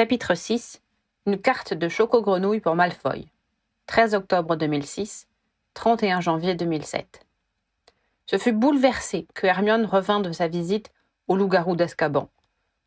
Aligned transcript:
Chapitre 0.00 0.34
6 0.34 0.80
Une 1.26 1.36
carte 1.36 1.74
de 1.74 1.86
choco-grenouille 1.90 2.60
pour 2.60 2.74
Malfoy. 2.74 3.28
13 3.84 4.14
octobre 4.14 4.56
2006, 4.56 5.28
31 5.74 6.22
janvier 6.22 6.54
2007. 6.54 7.26
Ce 8.24 8.38
fut 8.38 8.52
bouleversé 8.52 9.26
que 9.34 9.46
Hermione 9.46 9.84
revint 9.84 10.20
de 10.20 10.32
sa 10.32 10.48
visite 10.48 10.90
au 11.28 11.36
loup-garou 11.36 11.76
d'Azkaban, 11.76 12.30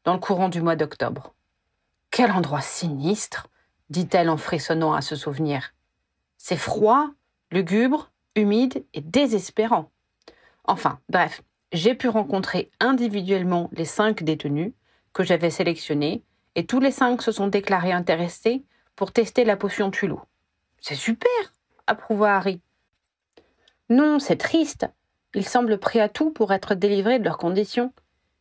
dans 0.05 0.13
le 0.13 0.19
courant 0.19 0.49
du 0.49 0.63
mois 0.63 0.75
d'octobre. 0.75 1.35
Quel 2.09 2.31
endroit 2.31 2.61
sinistre 2.61 3.47
dit-elle 3.91 4.31
en 4.31 4.37
frissonnant 4.37 4.95
à 4.95 5.01
ce 5.01 5.15
souvenir. 5.15 5.75
C'est 6.39 6.57
froid, 6.57 7.11
lugubre, 7.51 8.09
humide 8.35 8.83
et 8.95 9.01
désespérant. 9.01 9.91
Enfin, 10.65 10.97
bref, 11.09 11.43
j'ai 11.73 11.93
pu 11.93 12.07
rencontrer 12.09 12.71
individuellement 12.79 13.69
les 13.71 13.85
cinq 13.85 14.23
détenus 14.23 14.73
que 15.13 15.23
j'avais 15.23 15.51
sélectionnés 15.51 16.23
et 16.55 16.65
tous 16.65 16.79
les 16.79 16.91
cinq 16.91 17.21
se 17.21 17.31
sont 17.31 17.47
déclarés 17.47 17.91
intéressés 17.91 18.63
pour 18.95 19.11
tester 19.11 19.43
la 19.45 19.57
potion 19.57 19.91
Tulou. 19.91 20.21
C'est 20.79 20.95
super, 20.95 21.29
approuva 21.87 22.35
Harry. 22.35 22.61
Non, 23.89 24.19
c'est 24.19 24.37
triste. 24.37 24.87
Ils 25.33 25.47
semblent 25.47 25.77
prêts 25.77 25.99
à 25.99 26.09
tout 26.09 26.31
pour 26.31 26.53
être 26.53 26.75
délivrés 26.75 27.19
de 27.19 27.23
leurs 27.23 27.37
conditions. 27.37 27.91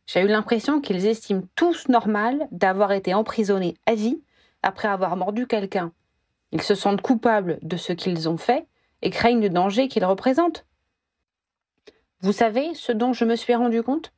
J'ai 0.05 0.21
eu 0.21 0.27
l'impression 0.27 0.81
qu'ils 0.81 1.05
estiment 1.07 1.43
tous 1.55 1.87
normal 1.87 2.47
d'avoir 2.51 2.91
été 2.91 3.13
emprisonnés 3.13 3.75
à 3.85 3.95
vie 3.95 4.21
après 4.61 4.87
avoir 4.87 5.15
mordu 5.15 5.47
quelqu'un. 5.47 5.91
Ils 6.51 6.61
se 6.61 6.75
sentent 6.75 7.01
coupables 7.01 7.57
de 7.61 7.77
ce 7.77 7.93
qu'ils 7.93 8.29
ont 8.29 8.37
fait 8.37 8.67
et 9.01 9.09
craignent 9.09 9.41
le 9.41 9.49
danger 9.49 9.87
qu'ils 9.87 10.05
représentent. 10.05 10.65
Vous 12.21 12.31
savez 12.31 12.73
ce 12.73 12.91
dont 12.91 13.11
je 13.11 13.25
me 13.25 13.35
suis 13.35 13.55
rendu 13.55 13.83
compte? 13.83 14.13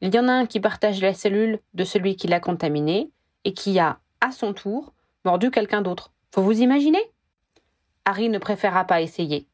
Il 0.00 0.14
y 0.14 0.18
en 0.18 0.28
a 0.28 0.32
un 0.32 0.46
qui 0.46 0.60
partage 0.60 1.00
la 1.00 1.14
cellule 1.14 1.60
de 1.74 1.84
celui 1.84 2.14
qui 2.14 2.28
l'a 2.28 2.40
contaminé 2.40 3.10
et 3.48 3.54
qui 3.54 3.78
a, 3.78 3.98
à 4.20 4.30
son 4.30 4.52
tour, 4.52 4.92
mordu 5.24 5.50
quelqu'un 5.50 5.80
d'autre. 5.80 6.12
Faut 6.34 6.42
vous 6.42 6.60
imaginer? 6.60 7.00
Harry 8.04 8.28
ne 8.28 8.36
préféra 8.36 8.84
pas 8.84 9.00
essayer. 9.00 9.46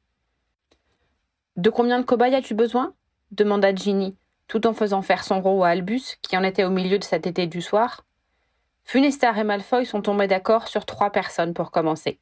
De 1.54 1.70
combien 1.70 2.00
de 2.00 2.04
cobayes 2.04 2.34
as-tu 2.34 2.54
besoin? 2.54 2.92
demanda 3.30 3.72
Ginny, 3.72 4.16
tout 4.48 4.66
en 4.66 4.74
faisant 4.74 5.00
faire 5.00 5.22
son 5.22 5.40
rôle 5.40 5.64
à 5.64 5.68
Albus, 5.68 6.16
qui 6.22 6.36
en 6.36 6.42
était 6.42 6.64
au 6.64 6.70
milieu 6.70 6.98
de 6.98 7.04
cet 7.04 7.28
été 7.28 7.46
du 7.46 7.62
soir. 7.62 8.04
Funestar 8.82 9.38
et 9.38 9.44
Malfoy 9.44 9.86
sont 9.86 10.02
tombés 10.02 10.26
d'accord 10.26 10.66
sur 10.66 10.86
trois 10.86 11.10
personnes 11.10 11.54
pour 11.54 11.70
commencer. 11.70 12.18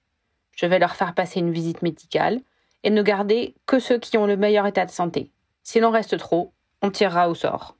Je 0.54 0.66
vais 0.66 0.78
leur 0.78 0.94
faire 0.94 1.14
passer 1.14 1.40
une 1.40 1.52
visite 1.52 1.80
médicale 1.80 2.42
et 2.82 2.90
ne 2.90 3.00
garder 3.00 3.54
que 3.64 3.78
ceux 3.78 3.98
qui 3.98 4.18
ont 4.18 4.26
le 4.26 4.36
meilleur 4.36 4.66
état 4.66 4.84
de 4.84 4.90
santé. 4.90 5.30
S'il 5.62 5.86
en 5.86 5.90
reste 5.90 6.18
trop, 6.18 6.52
on 6.82 6.90
tirera 6.90 7.30
au 7.30 7.34
sort. 7.34 7.78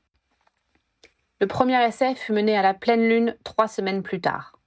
Le 1.43 1.47
premier 1.47 1.85
essai 1.85 2.15
fut 2.15 2.31
mené 2.31 2.57
à 2.57 2.61
la 2.61 2.73
pleine 2.73 3.05
lune 3.05 3.35
trois 3.43 3.67
semaines 3.67 4.01
plus 4.01 4.21
tard. 4.21 4.57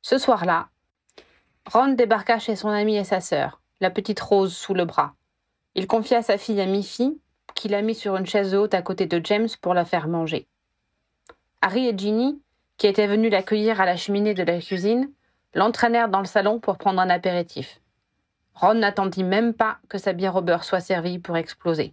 Ce 0.00 0.16
soir-là, 0.16 0.68
Ron 1.66 1.94
débarqua 1.94 2.38
chez 2.38 2.54
son 2.54 2.68
ami 2.68 2.94
et 2.94 3.02
sa 3.02 3.20
sœur, 3.20 3.60
la 3.80 3.90
petite 3.90 4.20
Rose 4.20 4.54
sous 4.54 4.72
le 4.72 4.84
bras. 4.84 5.14
Il 5.74 5.88
confia 5.88 6.22
sa 6.22 6.38
fille 6.38 6.60
à 6.60 6.66
Miffy, 6.66 7.20
qui 7.56 7.66
la 7.66 7.82
mit 7.82 7.96
sur 7.96 8.16
une 8.16 8.26
chaise 8.26 8.54
haute 8.54 8.74
à 8.74 8.80
côté 8.80 9.06
de 9.06 9.20
James 9.24 9.48
pour 9.60 9.74
la 9.74 9.84
faire 9.84 10.06
manger. 10.06 10.46
Harry 11.62 11.88
et 11.88 11.98
Ginny, 11.98 12.40
qui 12.76 12.86
étaient 12.86 13.08
venus 13.08 13.32
l'accueillir 13.32 13.80
à 13.80 13.84
la 13.84 13.96
cheminée 13.96 14.34
de 14.34 14.44
la 14.44 14.60
cuisine, 14.60 15.10
l'entraînèrent 15.54 16.10
dans 16.10 16.20
le 16.20 16.26
salon 16.26 16.60
pour 16.60 16.78
prendre 16.78 17.00
un 17.00 17.10
apéritif. 17.10 17.80
Ron 18.54 18.74
n'attendit 18.74 19.24
même 19.24 19.52
pas 19.52 19.78
que 19.88 19.98
sa 19.98 20.12
bière 20.12 20.36
au 20.36 20.42
beurre 20.42 20.62
soit 20.62 20.78
servie 20.78 21.18
pour 21.18 21.36
exploser. 21.36 21.92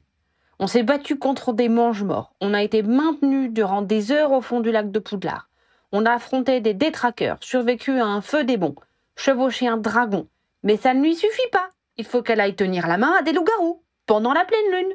On 0.60 0.68
s'est 0.68 0.84
battu 0.84 1.20
contre 1.20 1.54
des 1.54 1.70
mange-morts. 1.70 2.34
On 2.42 2.54
a 2.54 2.64
été 2.64 2.82
maintenu 2.82 3.50
durant 3.50 3.82
des 3.82 4.12
heures 4.12 4.32
au 4.32 4.42
fond 4.42 4.60
du 4.60 4.72
lac 4.72 4.92
de 4.92 5.00
Poudlard. 5.00 5.50
On 5.92 6.06
a 6.06 6.14
affronté 6.14 6.60
des 6.60 6.74
détraqueurs, 6.74 7.38
survécu 7.42 8.00
à 8.00 8.06
un 8.06 8.22
feu 8.22 8.44
des 8.44 8.58
bons, 8.58 8.76
chevauché 9.16 9.68
un 9.68 9.78
dragon. 9.78 10.28
Mais 10.64 10.78
ça 10.78 10.94
ne 10.94 11.02
lui 11.02 11.16
suffit 11.16 11.50
pas. 11.52 11.70
Il 11.98 12.06
faut 12.06 12.22
qu'elle 12.22 12.42
aille 12.42 12.56
tenir 12.56 12.88
la 12.88 12.98
main 12.98 13.14
à 13.20 13.22
des 13.22 13.34
loups-garous, 13.34 13.84
pendant 14.06 14.34
la 14.34 14.46
pleine 14.46 14.72
lune. 14.72 14.94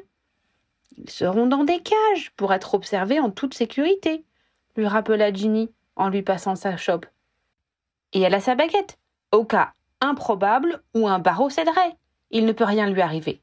Ils 0.97 1.09
seront 1.09 1.47
dans 1.47 1.63
des 1.63 1.79
cages 1.79 2.31
pour 2.35 2.53
être 2.53 2.75
observés 2.75 3.19
en 3.19 3.31
toute 3.31 3.53
sécurité, 3.53 4.25
lui 4.75 4.87
rappela 4.87 5.33
Ginny 5.33 5.71
en 5.95 6.09
lui 6.09 6.21
passant 6.21 6.55
sa 6.55 6.77
chope. 6.77 7.05
Et 8.11 8.21
elle 8.21 8.35
a 8.35 8.39
sa 8.39 8.55
baguette, 8.55 8.97
au 9.31 9.45
cas 9.45 9.73
improbable 10.01 10.83
où 10.93 11.07
un 11.07 11.19
barreau 11.19 11.49
céderait. 11.49 11.97
Il 12.29 12.45
ne 12.45 12.51
peut 12.51 12.63
rien 12.63 12.89
lui 12.89 13.01
arriver. 13.01 13.41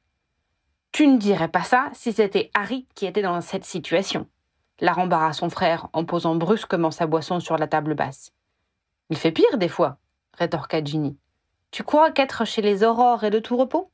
Tu 0.93 1.06
ne 1.06 1.19
dirais 1.19 1.49
pas 1.49 1.62
ça 1.62 1.91
si 1.93 2.12
c'était 2.12 2.51
Harry 2.55 2.87
qui 2.95 3.06
était 3.06 3.23
dans 3.23 3.41
cette 3.41 3.65
situation. 3.65 4.27
La 4.81 4.93
rembarra 4.93 5.33
son 5.33 5.51
frère 5.51 5.89
en 5.93 6.05
posant 6.05 6.34
brusquement 6.34 6.91
sa 6.91 7.06
boisson 7.06 7.39
sur 7.39 7.56
la 7.56 7.69
table 7.69 7.95
basse. 7.95 8.33
Il 9.09 9.17
fait 9.17 9.33
pire 9.33 9.59
des 9.59 9.69
fois, 9.69 9.99
rétorqua 10.39 10.83
Ginny. 10.83 11.17
Tu 11.71 11.84
crois 11.84 12.11
qu'être 12.11 12.45
chez 12.45 12.62
les 12.62 12.83
aurores 12.83 13.25
est 13.25 13.31
de 13.31 13.39
tout 13.39 13.56
repos? 13.56 13.91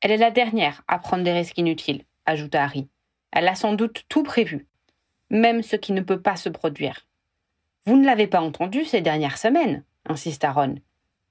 Elle 0.00 0.12
est 0.12 0.16
la 0.16 0.30
dernière 0.30 0.82
à 0.86 0.98
prendre 0.98 1.24
des 1.24 1.32
risques 1.32 1.58
inutiles, 1.58 2.04
ajouta 2.26 2.62
Harry. 2.62 2.88
Elle 3.32 3.48
a 3.48 3.54
sans 3.54 3.72
doute 3.72 4.04
tout 4.08 4.22
prévu, 4.22 4.66
même 5.30 5.62
ce 5.62 5.76
qui 5.76 5.92
ne 5.92 6.02
peut 6.02 6.20
pas 6.20 6.36
se 6.36 6.48
produire. 6.48 7.06
Vous 7.86 7.96
ne 7.96 8.06
l'avez 8.06 8.26
pas 8.26 8.40
entendu 8.40 8.84
ces 8.84 9.00
dernières 9.00 9.38
semaines, 9.38 9.82
insista 10.06 10.52
Ron. 10.52 10.76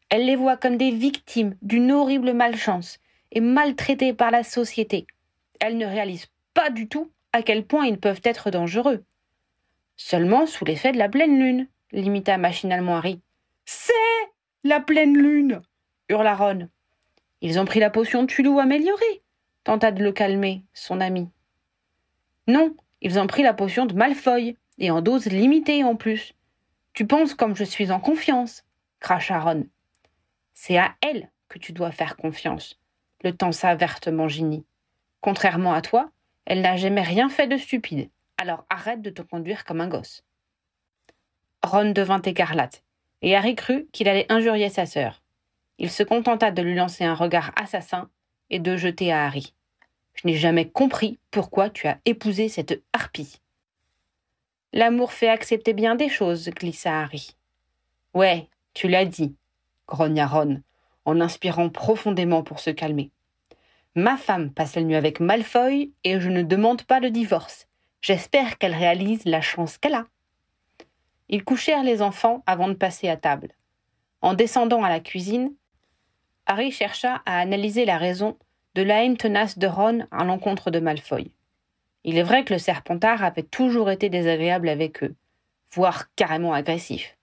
Elle 0.10 0.26
les 0.26 0.36
voit 0.36 0.58
comme 0.58 0.78
des 0.78 0.92
victimes 0.92 1.56
d'une 1.62 1.92
horrible 1.92 2.34
malchance 2.34 3.00
et 3.36 4.14
par 4.14 4.32
la 4.32 4.44
société. 4.44 5.08
Elles 5.60 5.78
ne 5.78 5.86
réalisent 5.86 6.32
pas 6.54 6.70
du 6.70 6.88
tout 6.88 7.12
à 7.32 7.42
quel 7.42 7.66
point 7.66 7.88
ils 7.88 8.00
peuvent 8.00 8.22
être 8.24 8.52
dangereux. 8.52 9.04
Seulement 9.96 10.46
sous 10.46 10.66
l'effet 10.66 10.92
de 10.92 10.98
la 10.98 11.10
pleine 11.10 11.40
lune, 11.40 11.68
limita 11.92 12.38
machinalement 12.38 12.98
Harry. 12.98 13.22
C'est 13.66 13.94
la 14.64 14.80
pleine 14.80 15.18
lune 15.18 15.62
hurla 16.10 16.36
Ron. 16.36 16.70
Ils 17.42 17.60
ont 17.60 17.66
pris 17.66 17.80
la 17.80 17.90
potion 17.90 18.22
de 18.22 18.28
Tulou 18.28 18.60
améliorée, 18.60 19.24
tenta 19.64 19.92
de 19.92 20.04
le 20.04 20.12
calmer, 20.12 20.64
son 20.74 21.02
ami. 21.02 21.28
Non, 22.48 22.76
ils 23.02 23.20
ont 23.20 23.28
pris 23.28 23.44
la 23.44 23.54
potion 23.54 23.86
de 23.86 23.94
Malfoy, 23.94 24.58
et 24.78 24.92
en 24.92 25.02
dose 25.02 25.26
limitée 25.26 25.84
en 25.84 25.96
plus. 25.96 26.34
Tu 26.94 27.06
penses 27.06 27.34
comme 27.34 27.56
je 27.56 27.64
suis 27.64 27.92
en 27.92 28.00
confiance, 28.00 28.64
cracha 29.00 29.40
Ron. 29.40 29.66
C'est 30.54 30.78
à 30.78 30.96
elle 31.02 31.30
que 31.48 31.60
tu 31.60 31.74
dois 31.74 31.92
faire 31.92 32.16
confiance 32.16 32.80
le 33.24 33.36
tensa 33.36 33.76
vertement 33.76 34.28
Ginny. 34.28 34.66
Contrairement 35.22 35.74
à 35.74 35.82
toi, 35.82 36.12
elle 36.46 36.62
n'a 36.62 36.76
jamais 36.76 37.02
rien 37.02 37.30
fait 37.30 37.48
de 37.48 37.58
stupide, 37.58 38.10
alors 38.38 38.66
arrête 38.70 39.02
de 39.02 39.10
te 39.10 39.22
conduire 39.22 39.64
comme 39.64 39.82
un 39.82 39.88
gosse. 39.88 40.24
Ron 41.64 41.92
devint 41.92 42.22
écarlate, 42.22 42.84
et 43.22 43.36
Harry 43.36 43.56
crut 43.56 43.90
qu'il 43.92 44.10
allait 44.10 44.32
injurier 44.32 44.70
sa 44.70 44.86
sœur. 44.86 45.22
Il 45.80 45.90
se 45.90 46.04
contenta 46.04 46.52
de 46.52 46.62
lui 46.62 46.76
lancer 46.76 47.06
un 47.06 47.16
regard 47.16 47.52
assassin 47.56 48.10
et 48.50 48.60
de 48.60 48.76
jeter 48.76 49.14
à 49.14 49.26
Harry. 49.26 49.54
Je 50.14 50.28
n'ai 50.28 50.36
jamais 50.36 50.70
compris 50.70 51.18
pourquoi 51.32 51.70
tu 51.70 51.88
as 51.88 52.00
épousé 52.06 52.50
cette 52.50 52.84
harpie. 52.92 53.40
L'amour 54.74 55.14
fait 55.14 55.30
accepter 55.30 55.74
bien 55.74 55.96
des 55.96 56.10
choses, 56.10 56.50
glissa 56.50 57.02
Harry. 57.02 57.36
Ouais, 58.14 58.50
tu 58.74 58.88
l'as 58.88 59.06
dit, 59.06 59.36
grogna 59.88 60.28
Ron, 60.28 60.62
en 61.06 61.22
inspirant 61.22 61.70
profondément 61.70 62.44
pour 62.44 62.60
se 62.60 62.70
calmer. 62.70 63.12
Ma 63.96 64.18
femme 64.18 64.52
passe 64.52 64.76
la 64.76 64.82
nuit 64.82 64.96
avec 64.96 65.20
Malfoy 65.20 65.92
et 66.04 66.20
je 66.20 66.30
ne 66.30 66.42
demande 66.42 66.84
pas 66.84 67.00
le 67.00 67.12
divorce. 67.12 67.68
J'espère 68.02 68.58
qu'elle 68.58 68.74
réalise 68.74 69.24
la 69.26 69.42
chance 69.42 69.78
qu'elle 69.78 69.94
a. 69.94 70.08
Ils 71.30 71.44
couchèrent 71.44 71.84
les 71.84 72.02
enfants 72.02 72.44
avant 72.46 72.68
de 72.68 72.74
passer 72.74 73.08
à 73.08 73.18
table. 73.18 73.54
En 74.22 74.34
descendant 74.34 74.84
à 74.84 74.90
la 74.90 75.00
cuisine, 75.00 75.54
Harry 76.46 76.72
chercha 76.72 77.22
à 77.26 77.40
analyser 77.40 77.86
la 77.86 77.98
raison 77.98 78.38
de 78.76 78.82
la 78.82 79.04
haine 79.04 79.18
tenace 79.18 79.58
de 79.58 79.68
Ron 79.68 80.08
à 80.12 80.24
l'encontre 80.24 80.72
de 80.72 80.80
Malfoy. 80.80 81.32
Il 82.04 82.18
est 82.18 82.24
vrai 82.24 82.44
que 82.44 82.54
le 82.54 82.60
Serpentard 82.60 83.24
avait 83.24 83.44
toujours 83.44 83.90
été 83.90 84.10
désagréable 84.10 84.68
avec 84.68 85.04
eux, 85.04 85.16
voire 85.72 86.14
carrément 86.16 86.54
agressif. 86.54 87.18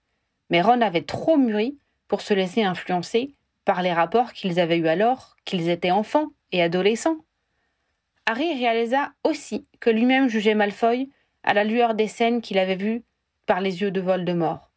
Mais 0.49 0.61
Ron 0.61 0.81
avait 0.81 1.03
trop 1.03 1.37
mûri 1.37 1.77
pour 2.07 2.21
se 2.21 2.33
laisser 2.33 2.63
influencer 2.63 3.35
par 3.65 3.81
les 3.81 3.93
rapports 3.93 4.33
qu'ils 4.33 4.59
avaient 4.59 4.77
eus 4.77 4.87
alors 4.87 5.35
qu'ils 5.45 5.69
étaient 5.69 5.91
enfants 5.91 6.27
et 6.51 6.61
adolescents. 6.61 7.17
Harry 8.25 8.53
réalisa 8.53 9.11
aussi 9.23 9.67
que 9.79 9.89
lui-même 9.89 10.29
jugeait 10.29 10.55
Malfoy 10.55 11.09
à 11.43 11.53
la 11.53 11.63
lueur 11.63 11.95
des 11.95 12.07
scènes 12.07 12.41
qu'il 12.41 12.57
avait 12.57 12.75
vues 12.75 13.03
par 13.45 13.61
les 13.61 13.81
yeux 13.81 13.91
de 13.91 14.01
Voldemort. 14.01 14.71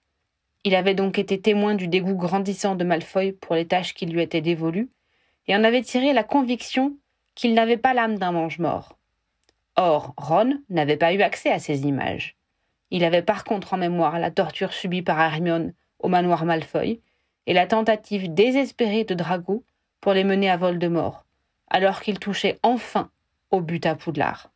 Il 0.65 0.75
avait 0.75 0.95
donc 0.95 1.19
été 1.19 1.41
témoin 1.41 1.75
du 1.75 1.89
dégoût 1.89 2.17
grandissant 2.17 2.75
de 2.75 2.85
Malfoy 2.85 3.33
pour 3.33 3.55
les 3.55 3.67
tâches 3.67 3.93
qui 3.93 4.07
lui 4.07 4.23
étaient 4.23 4.41
dévolues, 4.41 4.91
et 5.47 5.55
en 5.55 5.63
avait 5.63 5.83
tiré 5.83 6.13
la 6.15 6.25
conviction 6.25 6.97
qu'il 7.35 7.53
n'avait 7.53 7.77
pas 7.77 7.93
l'âme 7.93 8.19
d'un 8.19 8.33
mange-mort. 8.33 8.97
Or, 9.77 10.15
Ron 10.17 10.59
n'avait 10.71 10.97
pas 10.97 11.13
eu 11.13 11.21
accès 11.21 11.51
à 11.51 11.59
ces 11.59 11.83
images. 11.83 12.37
Il 12.91 13.05
avait 13.05 13.23
par 13.23 13.45
contre 13.45 13.75
en 13.75 13.77
mémoire 13.77 14.19
la 14.19 14.31
torture 14.31 14.73
subie 14.73 15.03
par 15.03 15.21
Hermione 15.21 15.75
au 15.99 16.09
manoir 16.09 16.45
Malfoy, 16.45 17.01
et 17.47 17.53
la 17.53 17.67
tentative 17.67 18.33
désespérée 18.33 19.05
de 19.05 19.15
Drago 19.15 19.65
pour 20.01 20.13
les 20.13 20.25
mener 20.25 20.51
à 20.51 20.57
Voldemort, 20.57 21.25
alors 21.69 22.01
qu'il 22.01 22.19
touchait 22.19 22.59
enfin 22.63 23.11
au 23.51 23.61
but 23.61 23.87
à 23.87 23.95
Poudlard. 23.95 24.51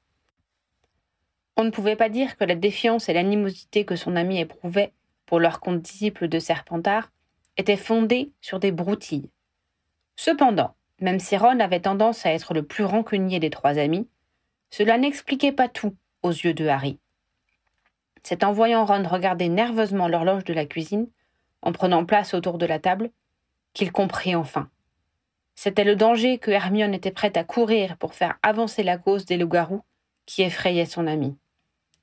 On 1.56 1.64
ne 1.64 1.70
pouvait 1.70 1.96
pas 1.96 2.08
dire 2.08 2.36
que 2.36 2.44
la 2.44 2.54
défiance 2.54 3.08
et 3.08 3.12
l'animosité 3.12 3.84
que 3.84 3.96
son 3.96 4.16
ami 4.16 4.38
éprouvait 4.38 4.92
pour 5.26 5.40
leurs 5.40 5.60
condisciples 5.60 6.28
de 6.28 6.38
Serpentard 6.38 7.10
était 7.56 7.76
fondée 7.76 8.30
sur 8.40 8.60
des 8.60 8.70
broutilles. 8.70 9.30
Cependant, 10.16 10.74
même 11.00 11.20
si 11.20 11.36
Ron 11.36 11.60
avait 11.60 11.80
tendance 11.80 12.24
à 12.26 12.32
être 12.32 12.54
le 12.54 12.62
plus 12.62 12.84
rancunier 12.84 13.40
des 13.40 13.50
trois 13.50 13.78
amis, 13.78 14.08
cela 14.70 14.98
n'expliquait 14.98 15.52
pas 15.52 15.68
tout 15.68 15.96
aux 16.22 16.30
yeux 16.30 16.54
de 16.54 16.66
Harry. 16.66 16.98
C'est 18.22 18.44
en 18.44 18.52
voyant 18.52 18.84
Ron 18.84 19.02
regarder 19.04 19.48
nerveusement 19.48 20.08
l'horloge 20.08 20.44
de 20.44 20.54
la 20.54 20.66
cuisine, 20.66 21.08
en 21.62 21.72
prenant 21.72 22.04
place 22.04 22.34
autour 22.34 22.58
de 22.58 22.66
la 22.66 22.78
table, 22.78 23.10
qu'il 23.74 23.92
comprit 23.92 24.34
enfin. 24.34 24.68
C'était 25.54 25.84
le 25.84 25.96
danger 25.96 26.38
que 26.38 26.50
Hermione 26.50 26.94
était 26.94 27.10
prête 27.10 27.36
à 27.36 27.44
courir 27.44 27.96
pour 27.96 28.14
faire 28.14 28.38
avancer 28.42 28.82
la 28.82 28.96
cause 28.96 29.24
des 29.24 29.36
loups-garous 29.36 29.82
qui 30.24 30.42
effrayait 30.42 30.86
son 30.86 31.06
ami. 31.06 31.36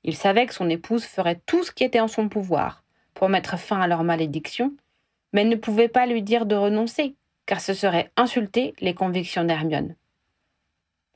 Il 0.04 0.14
savait 0.14 0.46
que 0.46 0.54
son 0.54 0.68
épouse 0.68 1.04
ferait 1.04 1.40
tout 1.46 1.64
ce 1.64 1.72
qui 1.72 1.82
était 1.84 2.00
en 2.00 2.08
son 2.08 2.28
pouvoir 2.28 2.84
pour 3.14 3.28
mettre 3.28 3.58
fin 3.58 3.80
à 3.80 3.86
leur 3.86 4.04
malédiction, 4.04 4.72
mais 5.32 5.44
ne 5.44 5.56
pouvait 5.56 5.88
pas 5.88 6.06
lui 6.06 6.22
dire 6.22 6.46
de 6.46 6.54
renoncer, 6.54 7.14
car 7.46 7.60
ce 7.60 7.74
serait 7.74 8.10
insulter 8.16 8.74
les 8.80 8.94
convictions 8.94 9.44
d'Hermione. 9.44 9.94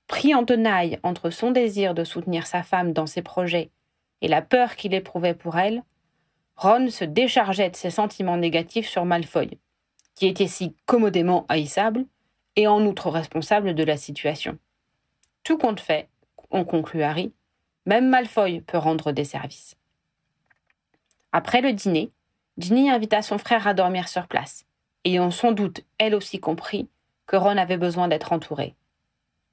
Pris 0.07 0.35
en 0.35 0.45
tenaille 0.45 0.99
entre 1.03 1.31
son 1.31 1.53
désir 1.53 1.95
de 1.95 2.05
soutenir 2.05 2.47
sa 2.47 2.63
femme 2.63 2.93
dans 2.93 3.07
ses 3.07 3.23
projets 3.23 3.71
et 4.23 4.29
la 4.29 4.43
peur 4.43 4.77
qu'il 4.77 4.95
éprouvait 4.95 5.35
pour 5.35 5.59
elle, 5.59 5.83
Ron 6.63 6.91
se 6.91 7.05
déchargeait 7.05 7.71
de 7.71 7.77
ses 7.77 7.89
sentiments 7.89 8.37
négatifs 8.37 8.87
sur 8.87 9.07
Malfoy, 9.07 9.49
qui 10.15 10.27
était 10.27 10.47
si 10.47 10.77
commodément 10.85 11.47
haïssable 11.49 12.05
et 12.55 12.67
en 12.67 12.85
outre 12.85 13.09
responsable 13.09 13.75
de 13.75 13.83
la 13.83 13.97
situation. 13.97 14.59
Tout 15.43 15.57
compte 15.57 15.81
fait, 15.81 16.11
on 16.51 16.67
conclut 16.67 17.03
Harry, 17.03 17.33
même 17.87 18.11
Malfoy 18.11 18.61
peut 18.61 18.77
rendre 18.77 19.11
des 19.11 19.25
services. 19.25 19.79
Après 21.33 21.63
le 21.63 21.73
dîner, 21.73 22.13
Ginny 22.59 22.91
invita 22.91 23.23
son 23.23 23.39
frère 23.39 23.67
à 23.67 23.73
dormir 23.73 24.07
sur 24.07 24.27
place, 24.27 24.67
ayant 25.07 25.31
sans 25.31 25.53
doute 25.53 25.81
elle 25.97 26.15
aussi 26.15 26.41
compris 26.41 26.91
que 27.27 27.37
Ron 27.37 27.57
avait 27.57 27.79
besoin 27.79 28.07
d'être 28.07 28.35
entouré. 28.35 28.75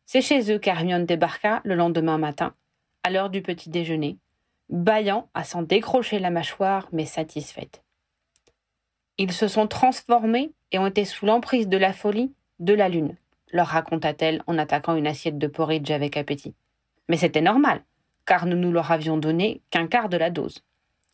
C'est 0.05 0.21
chez 0.21 0.51
eux 0.51 0.59
qu'Hermione 0.59 1.05
débarqua 1.05 1.61
le 1.63 1.75
lendemain 1.75 2.17
matin, 2.17 2.53
à 3.03 3.11
l'heure 3.11 3.29
du 3.29 3.41
petit 3.41 3.69
déjeuner, 3.69 4.17
bâillant 4.69 5.29
à 5.33 5.43
s'en 5.43 5.61
décrocher 5.61 6.19
la 6.19 6.29
mâchoire, 6.29 6.87
mais 6.91 7.05
satisfaite. 7.05 7.83
Ils 9.17 9.31
se 9.31 9.47
sont 9.47 9.67
transformés 9.67 10.51
et 10.71 10.79
ont 10.79 10.87
été 10.87 11.05
sous 11.05 11.25
l'emprise 11.25 11.67
de 11.67 11.77
la 11.77 11.93
folie 11.93 12.33
de 12.59 12.73
la 12.73 12.89
lune, 12.89 13.15
leur 13.51 13.67
raconta-t-elle 13.67 14.43
en 14.47 14.57
attaquant 14.57 14.95
une 14.95 15.07
assiette 15.07 15.37
de 15.37 15.47
porridge 15.47 15.91
avec 15.91 16.17
appétit. 16.17 16.55
Mais 17.07 17.17
c'était 17.17 17.41
normal, 17.41 17.83
car 18.25 18.45
nous 18.45 18.57
ne 18.57 18.69
leur 18.69 18.91
avions 18.91 19.17
donné 19.17 19.61
qu'un 19.69 19.87
quart 19.87 20.09
de 20.09 20.17
la 20.17 20.29
dose. 20.29 20.63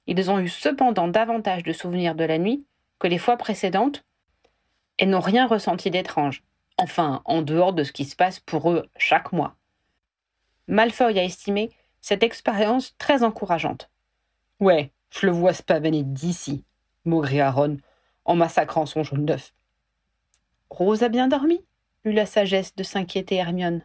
Ils 0.08 0.32
ont 0.32 0.40
eu 0.40 0.50
cependant 0.50 1.08
davantage 1.08 1.64
de 1.64 1.72
souvenirs 1.72 2.16
de 2.16 2.24
la 2.24 2.38
nuit 2.38 2.66
que 3.00 3.08
les 3.08 3.18
fois 3.18 3.38
précédentes 3.38 4.04
et 5.00 5.06
n'ont 5.06 5.20
rien 5.20 5.48
ressenti 5.48 5.92
d'étrange, 5.92 6.44
enfin 6.78 7.22
en 7.26 7.42
dehors 7.42 7.74
de 7.74 7.84
ce 7.84 7.92
qui 7.92 8.06
se 8.06 8.16
passe 8.16 8.40
pour 8.40 8.72
eux 8.72 8.88
chaque 8.98 9.32
mois. 9.32 9.56
Malfoy 10.68 11.20
a 11.20 11.24
estimé 11.24 11.70
cette 12.04 12.22
expérience 12.22 12.96
très 12.98 13.24
encourageante. 13.24 13.90
Ouais, 14.60 14.92
je 15.10 15.26
le 15.26 15.32
vois 15.32 15.54
se 15.54 15.64
pavaner 15.64 16.04
d'ici, 16.04 16.66
maugréa 17.06 17.50
Ron 17.50 17.78
en 18.26 18.36
massacrant 18.36 18.86
son 18.86 19.04
jaune 19.04 19.26
d'œuf. 19.26 19.54
Rose 20.70 21.02
a 21.02 21.10
bien 21.10 21.30
dormi 21.30 21.64
eut 22.04 22.12
la 22.12 22.26
sagesse 22.26 22.76
de 22.76 22.84
s'inquiéter 22.84 23.36
Hermione. 23.36 23.84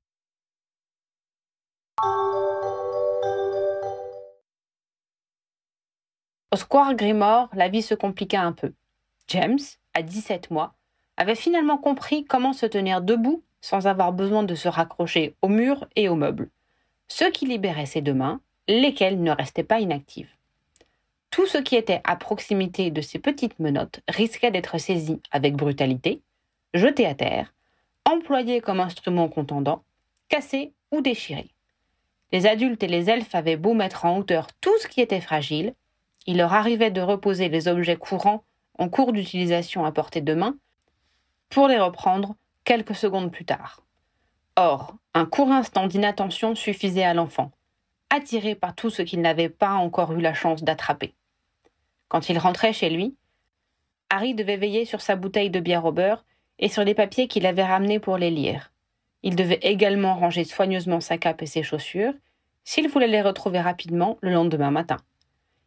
Au 6.51 6.57
square 6.57 6.95
Grimore, 6.95 7.49
la 7.53 7.69
vie 7.69 7.83
se 7.83 7.95
compliqua 7.95 8.41
un 8.41 8.53
peu. 8.53 8.73
James, 9.29 9.61
à 9.95 10.03
17 10.03 10.51
mois, 10.51 10.75
avait 11.17 11.37
finalement 11.37 11.79
compris 11.79 12.25
comment 12.25 12.53
se 12.53 12.67
tenir 12.67 13.01
debout 13.01 13.45
sans 13.61 13.87
avoir 13.87 14.13
besoin 14.13 14.43
de 14.43 14.57
se 14.57 14.67
raccrocher 14.67 15.37
au 15.41 15.49
mur 15.49 15.87
et 15.95 16.09
aux 16.09 16.17
meubles, 16.17 16.51
ce 17.09 17.25
qui 17.25 17.47
libérait 17.47 17.87
ses 17.87 18.01
deux 18.01 18.15
mains, 18.15 18.41
lesquelles 18.69 19.23
ne 19.23 19.31
restaient 19.31 19.63
pas 19.63 19.81
inactives. 19.81 20.31
Tout 21.31 21.47
ce 21.47 21.59
qui 21.59 21.77
était 21.77 22.01
à 22.05 22.17
proximité 22.17 22.91
de 22.91 23.01
ces 23.01 23.19
petites 23.19 23.59
menottes 23.59 24.01
risquait 24.09 24.51
d'être 24.51 24.79
saisi 24.79 25.21
avec 25.31 25.57
brutalité, 25.57 26.23
jeté 26.75 27.07
à 27.07 27.15
terre, 27.15 27.55
employé 28.05 28.61
comme 28.61 28.81
instrument 28.81 29.29
contendant, 29.29 29.83
cassé 30.29 30.73
ou 30.91 31.01
déchiré. 31.01 31.49
Les 32.33 32.47
adultes 32.47 32.83
et 32.83 32.89
les 32.89 33.09
elfes 33.11 33.35
avaient 33.35 33.57
beau 33.57 33.75
mettre 33.75 34.05
en 34.05 34.19
hauteur 34.19 34.49
tout 34.61 34.77
ce 34.81 34.89
qui 34.89 35.01
était 35.01 35.21
fragile, 35.21 35.75
il 36.27 36.37
leur 36.37 36.53
arrivait 36.53 36.91
de 36.91 37.01
reposer 37.01 37.49
les 37.49 37.69
objets 37.69 37.97
courants 37.97 38.45
en 38.79 38.89
cours 38.89 39.13
d'utilisation 39.13 39.85
à 39.85 39.93
portée 39.93 40.21
de 40.21 40.35
main 40.35 40.57
pour 41.49 41.69
les 41.69 41.79
reprendre 41.79 42.35
quelques 42.65 42.95
secondes 42.95 43.33
plus 43.33 43.47
tard. 43.47 43.83
Or, 44.61 44.97
un 45.15 45.25
court 45.25 45.53
instant 45.53 45.87
d'inattention 45.87 46.57
suffisait 46.57 47.05
à 47.05 47.15
l'enfant, 47.15 47.53
attiré 48.11 48.57
par 48.57 48.75
tout 48.75 48.91
ce 48.91 49.03
qu'il 49.03 49.21
n'avait 49.21 49.51
pas 49.51 49.75
encore 49.75 50.13
eu 50.15 50.21
la 50.21 50.35
chance 50.35 50.65
d'attraper. 50.65 51.15
Quand 52.09 52.29
il 52.29 52.39
rentrait 52.39 52.73
chez 52.73 52.91
lui, 52.91 53.15
Harry 54.11 54.35
devait 54.35 54.57
veiller 54.57 54.85
sur 54.85 55.01
sa 55.01 55.15
bouteille 55.15 55.51
de 55.51 55.61
bière 55.61 55.85
au 55.85 55.93
beurre 55.93 56.25
et 56.59 56.69
sur 56.69 56.83
les 56.83 56.95
papiers 56.95 57.29
qu'il 57.29 57.47
avait 57.47 57.65
ramenés 57.65 58.01
pour 58.01 58.19
les 58.19 58.33
lire. 58.33 58.73
Il 59.23 59.37
devait 59.37 59.61
également 59.63 60.17
ranger 60.17 60.43
soigneusement 60.43 61.01
sa 61.01 61.19
cape 61.19 61.43
et 61.43 61.47
ses 61.47 61.63
chaussures, 61.63 62.15
s'il 62.65 62.89
voulait 62.89 63.07
les 63.07 63.23
retrouver 63.23 63.61
rapidement 63.61 64.19
le 64.23 64.33
lendemain 64.33 64.73
matin. 64.73 64.97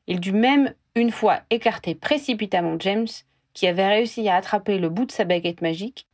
Il 0.08 0.20
dut 0.20 0.34
même 0.34 0.74
une 0.96 1.12
fois 1.12 1.40
écarter 1.50 1.96
précipitamment 1.96 2.76
James, 2.80 3.08
qui 3.54 3.68
avait 3.68 3.88
réussi 3.88 4.28
à 4.28 4.36
attraper 4.36 4.80
le 4.80 4.90
bout 4.90 5.06
de 5.06 5.14
sa 5.14 5.24
baguette 5.24 5.62
magique 5.62 6.08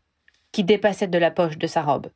qui 0.51 0.63
dépassait 0.63 1.07
de 1.07 1.17
la 1.17 1.31
poche 1.31 1.57
de 1.57 1.65
sa 1.65 1.81
robe. 1.81 2.09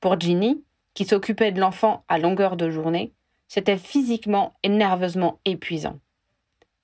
Pour 0.00 0.18
Ginny, 0.18 0.64
qui 0.94 1.04
s'occupait 1.04 1.52
de 1.52 1.60
l'enfant 1.60 2.04
à 2.08 2.18
longueur 2.18 2.56
de 2.56 2.70
journée, 2.70 3.12
c'était 3.48 3.76
physiquement 3.76 4.54
et 4.62 4.68
nerveusement 4.68 5.40
épuisant. 5.44 5.98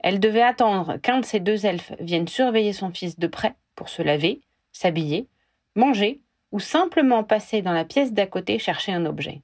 Elle 0.00 0.20
devait 0.20 0.42
attendre 0.42 0.98
qu'un 0.98 1.20
de 1.20 1.24
ces 1.24 1.40
deux 1.40 1.64
elfes 1.64 1.92
vienne 1.98 2.28
surveiller 2.28 2.72
son 2.72 2.90
fils 2.90 3.18
de 3.18 3.26
près 3.26 3.54
pour 3.74 3.88
se 3.88 4.02
laver, 4.02 4.40
s'habiller, 4.72 5.28
manger 5.74 6.20
ou 6.52 6.60
simplement 6.60 7.24
passer 7.24 7.62
dans 7.62 7.72
la 7.72 7.84
pièce 7.84 8.12
d'à 8.12 8.26
côté 8.26 8.58
chercher 8.58 8.92
un 8.92 9.06
objet. 9.06 9.42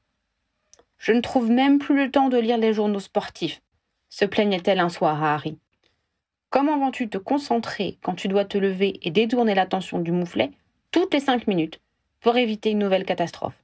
Je 0.98 1.12
ne 1.12 1.20
trouve 1.20 1.50
même 1.50 1.78
plus 1.78 1.96
le 1.96 2.10
temps 2.10 2.28
de 2.28 2.38
lire 2.38 2.58
les 2.58 2.74
journaux 2.74 3.00
sportifs, 3.00 3.62
se 4.08 4.24
plaignait-elle 4.24 4.78
un 4.78 4.88
soir 4.90 5.22
à 5.22 5.34
Harry. 5.34 5.58
Comment 6.50 6.78
vas-tu 6.78 7.08
te 7.08 7.18
concentrer 7.18 7.98
quand 8.02 8.14
tu 8.14 8.28
dois 8.28 8.44
te 8.44 8.58
lever 8.58 9.00
et 9.02 9.10
détourner 9.10 9.54
l'attention 9.54 10.00
du 10.00 10.12
mouflet 10.12 10.50
toutes 10.90 11.14
les 11.14 11.20
cinq 11.20 11.46
minutes 11.46 11.80
pour 12.20 12.36
éviter 12.36 12.70
une 12.70 12.78
nouvelle 12.78 13.06
catastrophe? 13.06 13.61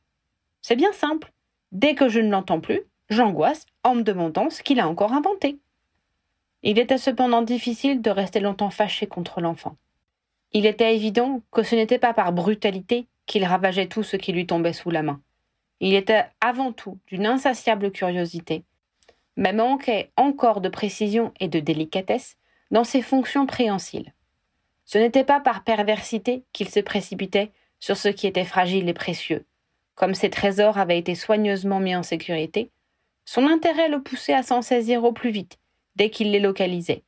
C'est 0.69 0.77
bien 0.77 0.93
simple. 0.93 1.33
Dès 1.73 1.95
que 1.95 2.11
je 2.11 2.21
ne 2.21 2.31
l'entends 2.31 2.61
plus, 2.61 2.83
j'angoisse 3.09 3.65
en 3.85 3.95
me 3.95 4.03
demandant 4.03 4.51
ce 4.51 4.63
qu'il 4.63 4.81
a 4.81 4.87
encore 4.87 5.15
inventé. 5.15 5.57
Il 6.63 6.79
était 6.79 6.99
cependant 6.99 7.41
difficile 7.41 8.03
de 8.03 8.11
rester 8.11 8.39
longtemps 8.39 8.69
fâché 8.69 9.07
contre 9.07 9.41
l'enfant. 9.41 9.79
Il 10.53 10.67
était 10.67 10.95
évident 10.95 11.41
que 11.53 11.63
ce 11.63 11.75
n'était 11.75 11.99
pas 11.99 12.13
par 12.13 12.35
brutalité 12.35 13.07
qu'il 13.25 13.47
ravageait 13.47 13.87
tout 13.87 14.03
ce 14.03 14.19
qui 14.19 14.31
lui 14.31 14.47
tombait 14.47 14.75
sous 14.75 14.91
la 14.91 15.03
main. 15.03 15.23
Il 15.81 15.95
était 15.95 16.27
avant 16.43 16.73
tout 16.73 16.99
d'une 17.07 17.25
insatiable 17.25 17.91
curiosité, 17.91 18.63
mais 19.37 19.55
manquait 19.55 20.11
encore 20.19 20.61
de 20.61 20.69
précision 20.69 21.33
et 21.41 21.49
de 21.49 21.61
délicatesse 21.61 22.37
dans 22.71 22.85
ses 22.85 23.01
fonctions 23.01 23.47
préhensiles. 23.47 24.13
Ce 24.85 24.99
n'était 24.99 25.25
pas 25.25 25.41
par 25.41 25.65
perversité 25.65 26.43
qu'il 26.53 26.69
se 26.69 26.81
précipitait 26.81 27.53
sur 27.81 27.97
ce 27.97 28.09
qui 28.09 28.27
était 28.27 28.45
fragile 28.45 28.87
et 28.91 28.93
précieux. 28.93 29.47
Comme 29.99 30.15
ses 30.15 30.31
trésors 30.31 30.79
avaient 30.79 30.97
été 30.97 31.17
soigneusement 31.17 31.81
mis 31.81 31.97
en 31.97 32.05
sécurité, 32.05 32.71
son 33.25 33.49
intérêt 33.49 33.89
le 33.89 34.01
poussait 34.01 34.33
à 34.33 34.45
s'en 34.45 34.63
saisir 34.63 35.03
au 35.03 35.11
plus 35.11 35.31
vite, 35.31 35.59
dès 35.97 36.09
qu'il 36.09 36.31
les 36.31 36.39
localisait, 36.39 37.03